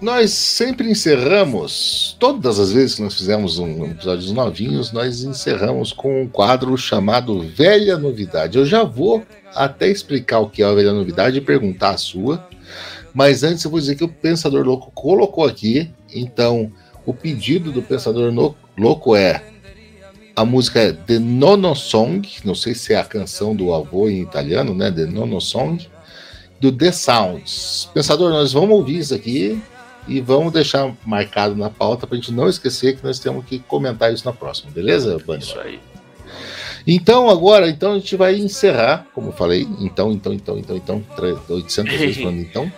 nós 0.00 0.30
sempre 0.30 0.90
encerramos, 0.90 2.16
todas 2.18 2.58
as 2.58 2.72
vezes 2.72 2.94
que 2.94 3.02
nós 3.02 3.14
fizemos 3.14 3.58
um 3.58 3.84
episódio 3.84 4.32
novinhos, 4.32 4.92
nós 4.92 5.22
encerramos 5.22 5.92
com 5.92 6.22
um 6.22 6.28
quadro 6.28 6.76
chamado 6.78 7.42
Velha 7.42 7.98
Novidade. 7.98 8.56
Eu 8.56 8.64
já 8.64 8.82
vou 8.82 9.22
até 9.54 9.88
explicar 9.88 10.38
o 10.38 10.48
que 10.48 10.62
é 10.62 10.66
a 10.66 10.72
Velha 10.72 10.92
Novidade 10.92 11.36
e 11.36 11.42
perguntar 11.42 11.90
a 11.90 11.98
sua, 11.98 12.48
mas 13.12 13.42
antes 13.42 13.62
eu 13.62 13.70
vou 13.70 13.78
dizer 13.78 13.94
que 13.94 14.04
o 14.04 14.08
Pensador 14.08 14.64
Louco 14.64 14.90
colocou 14.92 15.44
aqui, 15.44 15.90
então 16.14 16.72
o 17.04 17.12
pedido 17.12 17.70
do 17.70 17.82
Pensador 17.82 18.32
Louco 18.78 19.14
é 19.14 19.42
a 20.34 20.44
música 20.44 20.80
é 20.80 20.92
The 20.92 21.18
Nono 21.18 21.74
Song, 21.74 22.26
não 22.44 22.54
sei 22.54 22.74
se 22.74 22.94
é 22.94 22.98
a 22.98 23.04
canção 23.04 23.54
do 23.54 23.74
avô 23.74 24.08
em 24.08 24.22
italiano, 24.22 24.74
né? 24.74 24.90
The 24.90 25.04
Nono 25.04 25.40
Song 25.40 25.86
do 26.58 26.72
The 26.72 26.92
Sounds. 26.92 27.90
Pensador, 27.92 28.30
nós 28.30 28.52
vamos 28.52 28.70
ouvir 28.70 28.98
isso 28.98 29.14
aqui 29.14 29.60
e 30.08 30.20
vamos 30.20 30.52
deixar 30.52 30.92
marcado 31.04 31.54
na 31.54 31.70
pauta 31.70 32.06
para 32.06 32.16
a 32.16 32.20
gente 32.20 32.32
não 32.32 32.48
esquecer 32.48 32.96
que 32.96 33.04
nós 33.04 33.18
temos 33.18 33.44
que 33.44 33.58
comentar 33.58 34.12
isso 34.12 34.24
na 34.24 34.32
próxima, 34.32 34.70
beleza, 34.70 35.18
Bunny? 35.24 35.40
Isso 35.42 35.58
aí. 35.58 35.78
Então, 36.86 37.28
agora, 37.28 37.68
então 37.68 37.92
a 37.92 37.94
gente 37.98 38.16
vai 38.16 38.36
encerrar, 38.36 39.06
como 39.14 39.28
eu 39.28 39.32
falei, 39.32 39.68
então, 39.80 40.10
então, 40.12 40.32
então, 40.32 40.58
então, 40.58 40.76
então, 40.76 41.04
tre- 41.14 41.36
800 41.48 41.94
vezes 41.96 42.16
falando 42.22 42.40
então, 42.40 42.72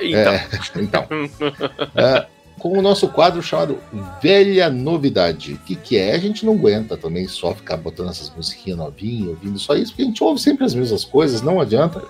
Então. 0.00 0.32
É. 0.32 0.48
então, 0.76 1.06
é, 1.96 2.26
com 2.58 2.78
o 2.78 2.82
nosso 2.82 3.08
quadro 3.08 3.42
chamado 3.42 3.78
Velha 4.22 4.68
Novidade. 4.70 5.54
O 5.54 5.58
que, 5.58 5.74
que 5.74 5.96
é? 5.96 6.14
A 6.14 6.18
gente 6.18 6.44
não 6.44 6.54
aguenta 6.54 6.96
também 6.96 7.26
só 7.28 7.54
ficar 7.54 7.76
botando 7.76 8.10
essas 8.10 8.30
musiquinhas 8.34 8.78
novinhas, 8.78 9.28
ouvindo 9.30 9.58
só 9.58 9.74
isso, 9.74 9.92
porque 9.92 10.02
a 10.02 10.06
gente 10.06 10.22
ouve 10.22 10.40
sempre 10.40 10.64
as 10.64 10.74
mesmas 10.74 11.04
coisas, 11.04 11.42
não 11.42 11.60
adianta. 11.60 12.02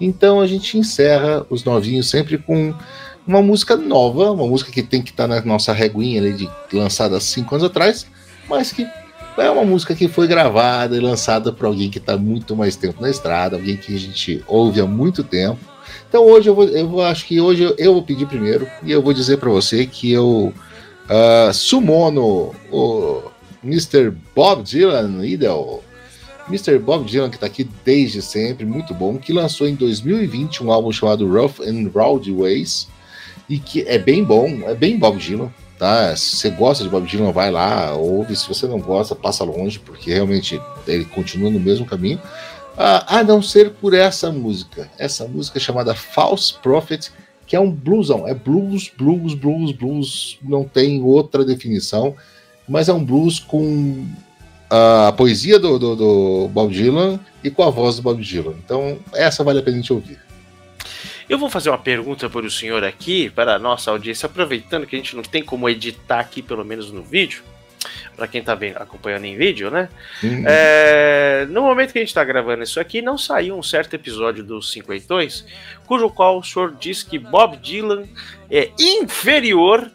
Então 0.00 0.40
a 0.40 0.46
gente 0.46 0.78
encerra 0.78 1.44
os 1.50 1.64
novinhos 1.64 2.08
sempre 2.08 2.38
com 2.38 2.72
uma 3.28 3.42
música 3.42 3.76
nova, 3.76 4.32
uma 4.32 4.46
música 4.46 4.72
que 4.72 4.82
tem 4.82 5.02
que 5.02 5.10
estar 5.10 5.28
na 5.28 5.42
nossa 5.42 5.74
reguinha 5.74 6.18
ali 6.18 6.32
de 6.32 6.48
lançada 6.72 7.18
há 7.18 7.20
cinco 7.20 7.54
anos 7.54 7.66
atrás, 7.66 8.06
mas 8.48 8.72
que 8.72 8.86
é 9.36 9.50
uma 9.50 9.64
música 9.64 9.94
que 9.94 10.08
foi 10.08 10.26
gravada 10.26 10.96
e 10.96 11.00
lançada 11.00 11.52
por 11.52 11.66
alguém 11.66 11.90
que 11.90 11.98
está 11.98 12.16
muito 12.16 12.56
mais 12.56 12.74
tempo 12.74 13.02
na 13.02 13.10
estrada, 13.10 13.56
alguém 13.56 13.76
que 13.76 13.94
a 13.94 13.98
gente 13.98 14.42
ouve 14.48 14.80
há 14.80 14.86
muito 14.86 15.22
tempo. 15.22 15.58
Então 16.08 16.24
hoje 16.24 16.48
eu 16.48 16.54
vou, 16.54 16.64
eu 16.64 17.02
acho 17.02 17.26
que 17.26 17.38
hoje 17.38 17.64
eu, 17.64 17.74
eu 17.76 17.92
vou 17.92 18.02
pedir 18.02 18.26
primeiro 18.26 18.66
e 18.82 18.90
eu 18.90 19.02
vou 19.02 19.12
dizer 19.12 19.36
para 19.36 19.50
você 19.50 19.84
que 19.84 20.10
eu 20.10 20.52
uh, 21.04 21.52
sumono 21.52 22.54
o 22.72 23.22
Mr. 23.62 24.10
Bob 24.34 24.62
Dylan, 24.62 25.24
Idel, 25.26 25.84
Mr. 26.48 26.78
Bob 26.78 27.04
Dylan, 27.04 27.28
que 27.28 27.36
está 27.36 27.46
aqui 27.46 27.68
desde 27.84 28.22
sempre, 28.22 28.64
muito 28.64 28.94
bom, 28.94 29.18
que 29.18 29.34
lançou 29.34 29.68
em 29.68 29.74
2020 29.74 30.64
um 30.64 30.72
álbum 30.72 30.90
chamado 30.90 31.30
Rough 31.30 31.60
and 31.60 31.90
Rowdy 31.94 32.32
Ways, 32.32 32.88
e 33.48 33.58
que 33.58 33.82
é 33.82 33.98
bem 33.98 34.22
bom, 34.22 34.46
é 34.66 34.74
bem 34.74 34.98
Bob 34.98 35.18
Dylan, 35.18 35.50
tá? 35.78 36.14
Se 36.16 36.36
você 36.36 36.50
gosta 36.50 36.84
de 36.84 36.90
Bob 36.90 37.06
Dylan, 37.06 37.32
vai 37.32 37.50
lá, 37.50 37.94
ouve, 37.94 38.36
se 38.36 38.46
você 38.46 38.66
não 38.66 38.78
gosta, 38.78 39.14
passa 39.14 39.44
longe, 39.44 39.78
porque 39.78 40.12
realmente 40.12 40.60
ele 40.86 41.04
continua 41.04 41.50
no 41.50 41.60
mesmo 41.60 41.86
caminho, 41.86 42.20
Ah, 42.76 43.18
a 43.18 43.24
não 43.24 43.42
ser 43.42 43.70
por 43.70 43.92
essa 43.92 44.30
música, 44.30 44.88
essa 44.98 45.26
música 45.26 45.58
chamada 45.58 45.96
False 45.96 46.54
Prophet, 46.62 47.10
que 47.44 47.56
é 47.56 47.60
um 47.60 47.70
bluesão, 47.70 48.28
é 48.28 48.34
blues, 48.34 48.88
blues, 48.96 49.34
blues, 49.34 49.72
blues, 49.72 50.38
não 50.42 50.62
tem 50.62 51.02
outra 51.02 51.44
definição, 51.44 52.14
mas 52.68 52.88
é 52.88 52.92
um 52.92 53.04
blues 53.04 53.40
com 53.40 54.06
a 54.70 55.12
poesia 55.16 55.58
do, 55.58 55.78
do, 55.78 55.96
do 55.96 56.48
Bob 56.52 56.72
Dylan 56.72 57.18
e 57.42 57.50
com 57.50 57.62
a 57.62 57.70
voz 57.70 57.96
do 57.96 58.02
Bob 58.02 58.22
Dylan. 58.22 58.54
Então, 58.64 58.98
essa 59.14 59.42
vale 59.42 59.58
a 59.58 59.62
pena 59.62 59.78
a 59.78 59.80
gente 59.80 59.92
ouvir. 59.92 60.27
Eu 61.28 61.38
vou 61.38 61.50
fazer 61.50 61.68
uma 61.68 61.78
pergunta 61.78 62.28
para 62.30 62.46
o 62.46 62.50
senhor 62.50 62.82
aqui, 62.82 63.28
para 63.28 63.54
a 63.54 63.58
nossa 63.58 63.90
audiência, 63.90 64.26
aproveitando 64.26 64.86
que 64.86 64.96
a 64.96 64.98
gente 64.98 65.14
não 65.14 65.22
tem 65.22 65.42
como 65.42 65.68
editar 65.68 66.20
aqui, 66.20 66.40
pelo 66.40 66.64
menos 66.64 66.90
no 66.90 67.02
vídeo, 67.02 67.42
para 68.16 68.26
quem 68.26 68.40
está 68.40 68.54
acompanhando 68.76 69.26
em 69.26 69.36
vídeo, 69.36 69.70
né? 69.70 69.90
Hum, 70.24 70.44
É, 70.46 71.46
no 71.50 71.62
momento 71.62 71.92
que 71.92 71.98
a 71.98 72.00
gente 72.00 72.08
está 72.08 72.24
gravando 72.24 72.62
isso 72.62 72.80
aqui, 72.80 73.02
não 73.02 73.18
saiu 73.18 73.58
um 73.58 73.62
certo 73.62 73.92
episódio 73.94 74.42
dos 74.42 74.72
Cinquentões, 74.72 75.44
cujo 75.86 76.08
qual 76.08 76.38
o 76.38 76.42
senhor 76.42 76.74
diz 76.80 77.02
que 77.02 77.18
Bob 77.18 77.58
Dylan 77.58 78.04
é 78.50 78.70
inferior 78.78 79.90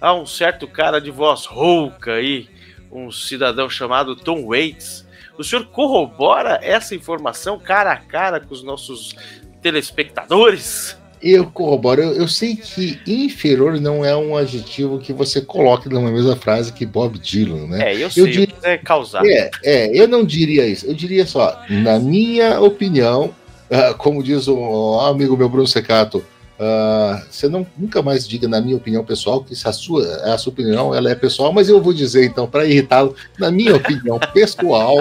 a 0.00 0.14
um 0.14 0.24
certo 0.24 0.66
cara 0.66 0.98
de 0.98 1.10
voz 1.10 1.44
rouca 1.44 2.14
aí, 2.14 2.48
um 2.90 3.12
cidadão 3.12 3.68
chamado 3.68 4.16
Tom 4.16 4.46
Waits. 4.46 5.06
O 5.36 5.44
senhor 5.44 5.66
corrobora 5.66 6.58
essa 6.62 6.94
informação 6.94 7.58
cara 7.58 7.92
a 7.92 7.96
cara 7.96 8.40
com 8.40 8.52
os 8.52 8.62
nossos 8.62 9.14
telespectadores? 9.60 10.96
Eu 11.22 11.50
corroboro, 11.50 12.00
eu, 12.00 12.12
eu 12.14 12.28
sei 12.28 12.56
que 12.56 12.98
inferior 13.06 13.78
não 13.78 14.02
é 14.02 14.16
um 14.16 14.34
adjetivo 14.36 14.98
que 14.98 15.12
você 15.12 15.42
coloque 15.42 15.86
numa 15.86 16.10
mesma 16.10 16.34
frase 16.34 16.72
que 16.72 16.86
Bob 16.86 17.18
Dylan, 17.18 17.66
né? 17.66 17.92
É, 17.92 18.02
eu 18.02 18.10
sei, 18.10 18.22
eu 18.22 18.26
diria- 18.26 18.54
é 18.62 18.78
causar. 18.78 19.22
É, 19.26 19.50
é, 19.62 19.90
eu 20.00 20.08
não 20.08 20.24
diria 20.24 20.66
isso. 20.66 20.86
Eu 20.86 20.94
diria 20.94 21.26
só, 21.26 21.60
na 21.68 21.98
minha 21.98 22.58
opinião, 22.60 23.34
ah, 23.70 23.92
como 23.92 24.22
diz 24.22 24.48
um 24.48 24.98
amigo 25.00 25.36
meu 25.36 25.48
Bruno 25.50 25.66
Secato, 25.66 26.24
ah, 26.58 27.22
você 27.30 27.48
não 27.48 27.66
nunca 27.76 28.00
mais 28.00 28.26
diga 28.26 28.48
na 28.48 28.58
minha 28.58 28.76
opinião 28.78 29.04
pessoal 29.04 29.44
que 29.44 29.54
se 29.54 29.68
a 29.68 29.72
sua 29.74 30.02
a 30.24 30.38
sua 30.38 30.52
opinião 30.54 30.94
ela 30.94 31.10
é 31.10 31.14
pessoal, 31.14 31.52
mas 31.52 31.68
eu 31.68 31.82
vou 31.82 31.92
dizer 31.92 32.24
então 32.24 32.46
para 32.46 32.64
irritá-lo, 32.64 33.14
na 33.38 33.50
minha 33.50 33.76
opinião 33.76 34.18
pessoal, 34.32 34.96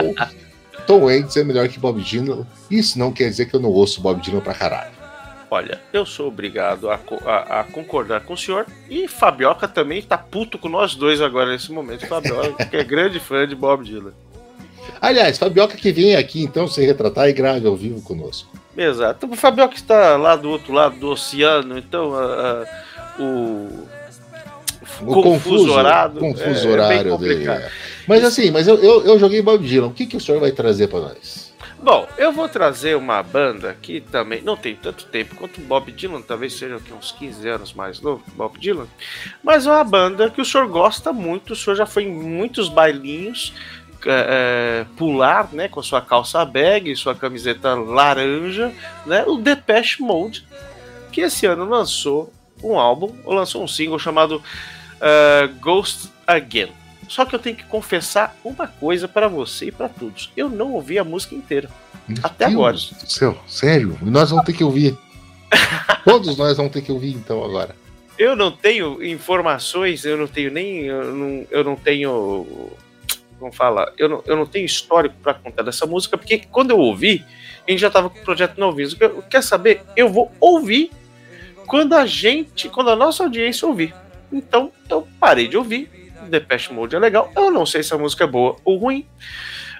Tom 0.90 1.02
Waits 1.06 1.38
é 1.38 1.44
melhor 1.44 1.68
que 1.68 1.78
Bob 1.78 2.02
Dylan. 2.02 2.48
Isso 2.72 2.98
não 2.98 3.12
quer 3.12 3.30
dizer 3.30 3.46
que 3.46 3.54
eu 3.56 3.60
não 3.60 3.70
ouço 3.70 4.02
Bob 4.02 4.20
Dylan 4.24 4.40
pra 4.42 4.56
caralho. 4.56 4.90
Olha, 5.52 5.80
eu 5.94 6.04
sou 6.04 6.28
obrigado 6.30 6.90
a, 6.90 7.00
a- 7.28 7.60
a 7.60 7.64
concordar 7.66 8.22
com 8.22 8.34
o 8.34 8.38
senhor. 8.38 8.66
E 8.90 9.08
Fabioca 9.08 9.68
também 9.68 10.02
tá 10.02 10.18
puto 10.18 10.58
com 10.58 10.68
nós 10.68 10.96
dois 10.96 11.22
agora 11.22 11.52
nesse 11.52 11.72
momento. 11.72 12.08
Fabioca, 12.08 12.66
que 12.66 12.76
é 12.76 12.84
grande 12.84 13.20
fã 13.20 13.48
de 13.48 13.54
Bob 13.54 13.84
Dylan. 13.86 14.14
Aliás, 15.00 15.38
Fabioca 15.38 15.78
que 15.78 15.92
vem 15.92 16.16
aqui 16.16 16.42
então 16.42 16.68
se 16.68 16.84
retratar 16.84 17.30
e 17.30 17.34
grave 17.34 17.68
ao 17.68 17.76
vivo 17.76 18.02
conosco. 18.02 18.50
Exato. 18.76 19.28
O 19.28 19.36
Fabioca 19.36 19.76
está 19.76 20.18
lá 20.18 20.36
do 20.36 20.50
outro 20.50 20.74
lado 20.74 20.96
do 20.98 21.10
oceano, 21.12 21.78
então 21.78 22.16
a- 22.16 22.66
a- 22.66 23.22
o. 23.22 23.88
O 25.02 25.22
confuso, 25.22 25.68
confuso 25.72 25.78
é- 25.78 26.52
é 26.52 26.56
bem 26.64 26.72
horário 26.72 27.12
complicado. 27.12 27.58
dele. 27.60 27.72
Mas 28.10 28.26
assim, 28.26 28.50
mas 28.50 28.68
eu, 28.68 28.76
eu, 28.78 29.06
eu 29.06 29.20
joguei 29.20 29.40
Bob 29.40 29.64
Dylan. 29.64 29.86
O 29.86 29.94
que, 29.94 30.08
que 30.08 30.18
o 30.18 30.20
senhor 30.20 30.42
vai 30.42 30.52
trazer 30.52 30.88
pra 30.88 31.00
nós? 31.00 31.54
Bom, 31.80 32.08
eu 32.18 32.32
vou 32.32 32.50
trazer 32.50 32.98
uma 32.98 33.22
banda 33.22 33.78
que 33.80 34.02
também 34.02 34.42
não 34.42 34.58
tem 34.58 34.76
tanto 34.76 35.06
tempo 35.06 35.36
quanto 35.36 35.62
Bob 35.62 35.92
Dylan, 35.92 36.20
talvez 36.24 36.54
seja 36.54 36.78
aqui 36.78 36.92
uns 36.92 37.12
15 37.12 37.48
anos 37.48 37.72
mais 37.72 38.02
novo 38.02 38.24
que 38.24 38.32
Bob 38.32 38.60
Dylan, 38.60 38.88
mas 39.44 39.68
é 39.68 39.70
uma 39.70 39.84
banda 39.84 40.28
que 40.32 40.42
o 40.42 40.46
senhor 40.46 40.68
gosta 40.68 41.14
muito, 41.14 41.54
o 41.54 41.56
senhor 41.56 41.76
já 41.76 41.86
foi 41.86 42.06
em 42.06 42.12
muitos 42.12 42.68
bailinhos 42.68 43.54
é, 44.06 44.82
é, 44.82 44.86
pular, 44.98 45.48
né, 45.54 45.68
com 45.68 45.82
sua 45.84 46.02
calça 46.02 46.44
bag, 46.44 46.94
sua 46.96 47.14
camiseta 47.14 47.76
laranja, 47.76 48.74
né, 49.06 49.24
o 49.28 49.38
Depeche 49.38 50.02
Mode, 50.02 50.48
que 51.12 51.22
esse 51.22 51.46
ano 51.46 51.64
lançou 51.64 52.34
um 52.64 52.78
álbum, 52.78 53.16
ou 53.24 53.34
lançou 53.34 53.64
um 53.64 53.68
single 53.68 54.00
chamado 54.00 54.42
é, 55.00 55.48
Ghost 55.62 56.10
Again. 56.26 56.79
Só 57.10 57.26
que 57.26 57.34
eu 57.34 57.40
tenho 57.40 57.56
que 57.56 57.64
confessar 57.64 58.38
uma 58.44 58.68
coisa 58.68 59.08
para 59.08 59.28
você 59.28 59.66
e 59.66 59.72
para 59.72 59.90
todos. 59.90 60.32
Eu 60.38 60.48
não 60.48 60.74
ouvi 60.74 61.00
a 61.00 61.04
música 61.04 61.34
inteira. 61.34 61.68
Até 62.22 62.46
Deus 62.46 62.56
agora. 62.56 62.76
do 62.76 63.12
céu, 63.12 63.38
sério? 63.48 63.98
E 64.02 64.06
nós 64.06 64.30
vamos 64.30 64.46
ter 64.46 64.54
que 64.54 64.64
ouvir. 64.64 64.96
Todos 66.06 66.38
nós 66.38 66.56
vamos 66.56 66.72
ter 66.72 66.84
que 66.84 66.92
ouvir 66.92 67.14
então 67.14 67.44
agora. 67.44 67.76
Eu 68.18 68.36
não 68.36 68.52
tenho 68.52 69.04
informações, 69.04 70.06
eu 70.06 70.18
não 70.18 70.28
tenho 70.28 70.52
nem. 70.52 70.86
Eu 70.86 71.16
não, 71.16 71.48
eu 71.50 71.64
não 71.64 71.76
tenho. 71.76 72.70
Como 73.40 73.52
fala? 73.52 73.92
Eu 73.98 74.08
não, 74.08 74.24
eu 74.28 74.36
não 74.36 74.46
tenho 74.46 74.66
histórico 74.66 75.16
para 75.24 75.34
contar 75.34 75.64
dessa 75.64 75.88
música, 75.88 76.16
porque 76.16 76.44
quando 76.52 76.72
eu 76.72 76.78
ouvi, 76.78 77.26
a 77.68 77.72
gente 77.72 77.80
já 77.80 77.90
tava 77.90 78.08
com 78.10 78.20
o 78.20 78.24
projeto 78.24 78.60
novinho. 78.60 78.90
Quer 79.28 79.42
saber? 79.42 79.82
Eu 79.96 80.10
vou 80.10 80.32
ouvir 80.40 80.92
quando 81.66 81.94
a 81.94 82.06
gente. 82.06 82.70
Quando 82.70 82.92
a 82.92 82.96
nossa 82.96 83.24
audiência 83.24 83.68
ouvir. 83.68 83.96
Então 84.32 84.72
eu 84.88 85.08
parei 85.20 85.48
de 85.48 85.58
ouvir. 85.58 85.99
Depeche 86.28 86.74
Mode 86.74 86.96
é 86.96 87.00
legal. 87.00 87.32
Eu 87.36 87.52
não 87.52 87.66
sei 87.66 87.84
se 87.84 87.94
a 87.94 87.98
música 87.98 88.24
é 88.24 88.28
boa 88.28 88.56
ou 88.64 88.78
ruim. 88.78 89.06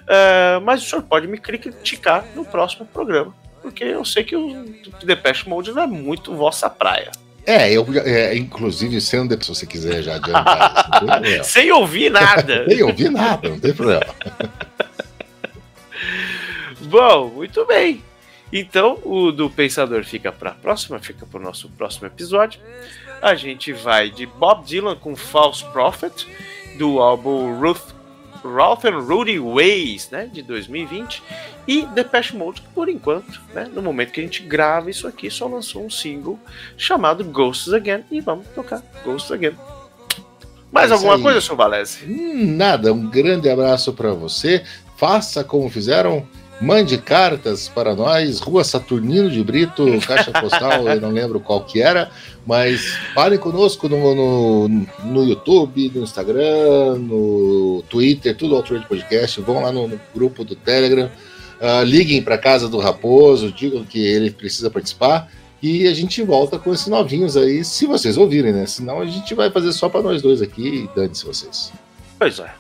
eh, 0.08 0.60
mas 0.64 0.84
o 0.84 0.90
senhor 0.90 1.04
pode 1.04 1.28
me 1.28 1.38
criticar 1.38 2.26
no 2.36 2.44
próximo 2.46 2.86
programa. 2.86 3.34
Porque 3.62 3.84
eu 3.84 4.06
sei 4.06 4.24
que 4.24 4.36
o 4.36 4.66
Depeche 5.04 5.48
Mode 5.48 5.72
não 5.74 5.84
é 5.84 5.88
muito 5.88 6.34
vossa 6.36 6.70
praia. 6.70 7.12
É, 7.46 7.72
eu 7.72 7.86
é, 8.06 8.36
inclusive 8.36 9.02
sendo 9.02 9.42
se 9.44 9.50
você 9.50 9.66
quiser 9.66 10.04
já 10.04 10.16
adiantar, 10.16 10.86
isso, 10.94 11.06
problema. 11.06 11.44
Sem 11.44 11.72
ouvir 11.72 12.12
nada. 12.12 12.66
Nem 12.70 12.84
ouvi 12.84 13.10
nada, 13.10 13.50
não 13.50 13.60
tem 13.60 13.74
problema. 13.74 14.06
Bom, 16.82 17.30
muito 17.30 17.66
bem. 17.66 18.04
Então, 18.52 19.00
o 19.04 19.32
do 19.32 19.50
Pensador 19.50 20.04
fica 20.04 20.32
para 20.32 20.52
a 20.52 20.54
próxima, 20.54 21.00
fica 21.00 21.26
para 21.26 21.40
o 21.40 21.44
nosso 21.44 21.70
próximo 21.70 22.08
episódio. 22.08 22.60
A 23.22 23.36
gente 23.36 23.74
vai 23.74 24.10
de 24.10 24.26
Bob 24.26 24.66
Dylan 24.66 24.96
com 24.96 25.16
False 25.16 25.64
Prophet, 25.66 26.28
do 26.78 27.00
álbum 27.00 27.60
Ruth, 27.60 27.94
Ralph 28.44 28.86
and 28.86 29.00
Rudy 29.00 29.38
Ways, 29.40 30.10
né, 30.10 30.30
de 30.32 30.42
2020, 30.42 31.22
e 31.68 31.86
Depeche 31.88 32.36
Mode, 32.36 32.62
que 32.62 32.68
por 32.70 32.88
enquanto, 32.88 33.42
né, 33.54 33.70
no 33.74 33.82
momento 33.82 34.14
que 34.14 34.22
a 34.22 34.24
gente 34.24 34.42
grava 34.44 34.90
isso 34.90 35.06
aqui, 35.06 35.30
só 35.30 35.48
lançou 35.48 35.86
um 35.86 35.90
single 35.90 36.40
chamado 36.78 37.24
Ghosts 37.26 37.74
Again, 37.74 38.06
e 38.10 38.22
vamos 38.22 38.48
tocar 38.56 38.82
Ghosts 39.04 39.32
Again. 39.32 39.56
Mais 40.72 40.90
É 40.92 40.94
alguma 40.94 41.16
aí. 41.16 41.22
coisa, 41.22 41.42
seu 41.42 41.56
Valese? 41.56 42.06
Hum, 42.06 42.56
nada, 42.56 42.94
um 42.94 43.10
grande 43.10 43.50
abraço 43.50 43.92
para 43.92 44.14
você. 44.14 44.64
Faça 44.96 45.44
como 45.44 45.70
fizeram. 45.70 46.26
Mande 46.62 46.98
cartas 46.98 47.70
para 47.70 47.96
nós, 47.96 48.42
Rua 48.42 48.66
Saturnino 48.66 49.30
de 49.30 49.42
Brito, 49.42 49.86
caixa 50.06 50.30
postal, 50.30 50.90
eu 50.90 51.00
não 51.00 51.10
lembro 51.10 51.40
qual 51.40 51.64
que 51.64 51.82
era, 51.82 52.12
mas 52.46 52.98
falem 53.14 53.40
conosco 53.40 53.88
no, 53.88 54.14
no, 54.14 54.68
no 55.06 55.24
YouTube, 55.24 55.90
no 55.96 56.04
Instagram, 56.04 56.98
no 57.00 57.82
Twitter, 57.90 58.36
tudo 58.36 58.58
Altura 58.58 58.82
de 58.82 58.88
Podcast. 58.88 59.40
Vão 59.40 59.62
lá 59.62 59.72
no, 59.72 59.88
no 59.88 60.00
grupo 60.14 60.44
do 60.44 60.54
Telegram, 60.54 61.10
ah, 61.62 61.84
liguem 61.84 62.22
para 62.22 62.38
casa 62.38 62.68
do 62.68 62.78
Raposo, 62.78 63.54
digam 63.54 63.86
que 63.86 64.06
ele 64.06 64.30
precisa 64.30 64.70
participar 64.70 65.32
e 65.62 65.88
a 65.88 65.94
gente 65.94 66.24
volta 66.24 66.58
com 66.58 66.74
esses 66.74 66.88
novinhos 66.88 67.36
aí, 67.36 67.66
se 67.66 67.86
vocês 67.86 68.18
ouvirem, 68.18 68.54
né? 68.54 68.66
Senão 68.66 69.02
a 69.02 69.06
gente 69.06 69.34
vai 69.34 69.52
fazer 69.52 69.74
só 69.74 69.90
para 69.90 70.02
nós 70.02 70.22
dois 70.22 70.42
aqui 70.42 70.86
e 70.86 70.96
dane-se 70.96 71.26
vocês. 71.26 71.72
Pois 72.18 72.40
é. 72.40 72.54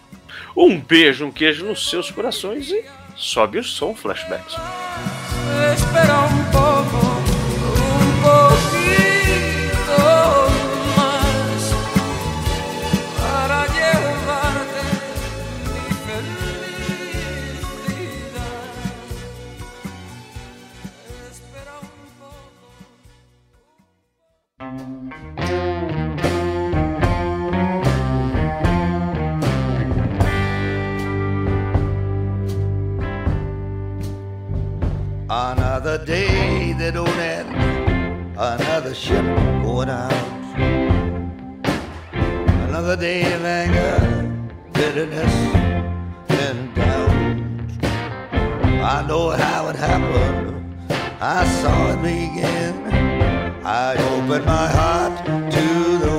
Um 0.55 0.79
beijo, 0.79 1.25
um 1.25 1.31
queijo 1.31 1.65
nos 1.65 1.89
seus 1.89 2.11
corações 2.11 2.69
e 2.69 2.83
sobe 3.19 3.59
o 3.59 3.63
som, 3.63 3.93
flashbacks. 3.93 4.55
Espera 5.73 6.19
un 6.21 6.43
poco, 6.51 6.58
Another 35.31 36.03
day 36.03 36.73
that 36.79 36.95
don't 36.95 37.07
end, 37.07 38.35
another 38.35 38.95
ship 38.95 39.23
going 39.61 39.87
out. 39.87 40.11
Another 42.67 42.95
day 42.95 43.31
of 43.33 43.45
anger, 43.45 44.49
bitterness, 44.73 45.31
and 46.29 46.73
doubt. 46.73 47.11
I 48.81 49.05
know 49.07 49.29
how 49.29 49.67
it 49.67 49.75
happened, 49.75 50.75
I 51.21 51.45
saw 51.61 51.93
it 51.93 52.01
begin. 52.01 52.87
I 53.63 53.93
opened 53.97 54.45
my 54.47 54.67
heart 54.67 55.25
to 55.51 55.97
the 55.99 56.18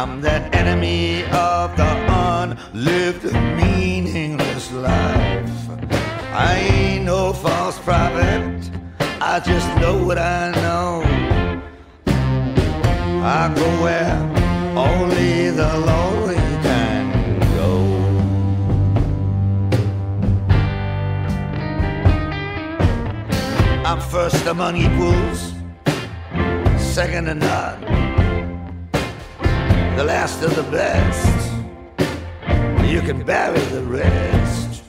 I'm 0.00 0.22
the 0.22 0.40
enemy 0.56 1.24
of 1.24 1.76
the 1.76 1.90
unlived, 2.08 3.24
meaningless 3.58 4.72
life. 4.72 5.68
I 6.32 6.56
ain't 6.72 7.04
no 7.04 7.34
false 7.34 7.78
prophet, 7.80 8.70
I 9.20 9.40
just 9.40 9.68
know 9.76 10.02
what 10.02 10.16
I 10.16 10.52
know. 10.52 11.02
I 13.22 13.52
go 13.54 13.68
where 13.82 14.16
only 14.74 15.50
the 15.50 15.70
lonely 15.90 16.36
can 16.64 17.04
go. 17.58 17.70
I'm 23.84 24.00
first 24.00 24.46
among 24.46 24.78
equals, 24.78 25.52
second 26.78 27.26
to 27.26 27.34
none, 27.34 28.09
the 30.00 30.06
last 30.06 30.42
of 30.42 30.56
the 30.56 30.62
best. 30.70 31.52
You 32.90 33.02
can 33.02 33.22
bury 33.22 33.60
the 33.76 33.82
rest, 33.82 34.82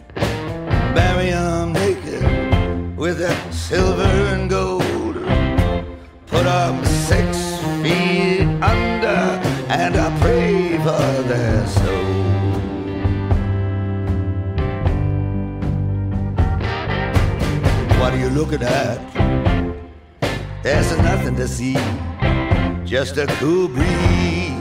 bury 0.96 1.32
'em 1.32 1.74
naked 1.74 2.24
with 2.96 3.18
that 3.20 3.42
silver 3.54 4.14
and 4.34 4.50
gold. 4.50 5.18
Put 6.28 6.46
up 6.48 6.76
six 7.10 7.28
feet 7.84 8.48
under, 8.74 9.24
and 9.82 9.94
I 10.06 10.08
pray 10.24 10.78
for 10.86 11.08
their 11.32 11.68
soul. 11.80 12.14
What 18.00 18.14
are 18.14 18.22
you 18.26 18.32
looking 18.40 18.64
at? 18.64 19.00
There's 20.64 20.90
nothing 21.10 21.36
to 21.36 21.48
see, 21.50 21.78
just 22.86 23.18
a 23.18 23.28
cool 23.40 23.68
breeze 23.68 24.61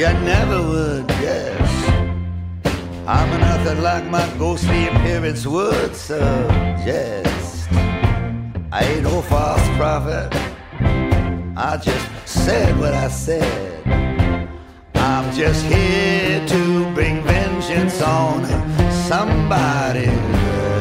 You 0.00 0.06
never 0.06 0.62
would 0.62 1.08
guess. 1.08 1.88
I'm 3.06 3.38
nothing 3.38 3.82
like 3.82 4.06
my 4.06 4.26
ghostly 4.38 4.86
appearance 4.86 5.46
would 5.46 5.94
suggest. 5.94 7.68
I 8.72 8.82
ain't 8.82 9.02
no 9.02 9.20
false 9.20 9.60
prophet. 9.76 10.30
I 11.54 11.76
just 11.76 12.08
said 12.24 12.78
what 12.78 12.94
I 12.94 13.08
said. 13.08 14.48
I'm 14.94 15.30
just 15.34 15.66
here 15.66 16.46
to 16.46 16.94
bring 16.94 17.22
vengeance 17.22 18.00
on 18.00 18.46
somebody's 18.90 20.06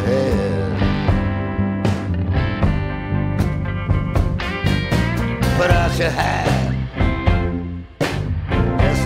head. 0.08 0.78
Put 5.58 5.72
out 5.72 6.00
your 6.00 6.10
hand. 6.10 6.49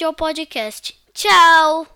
Radio 0.00 0.14
Podcast. 0.14 0.94
Tchau! 1.12 1.90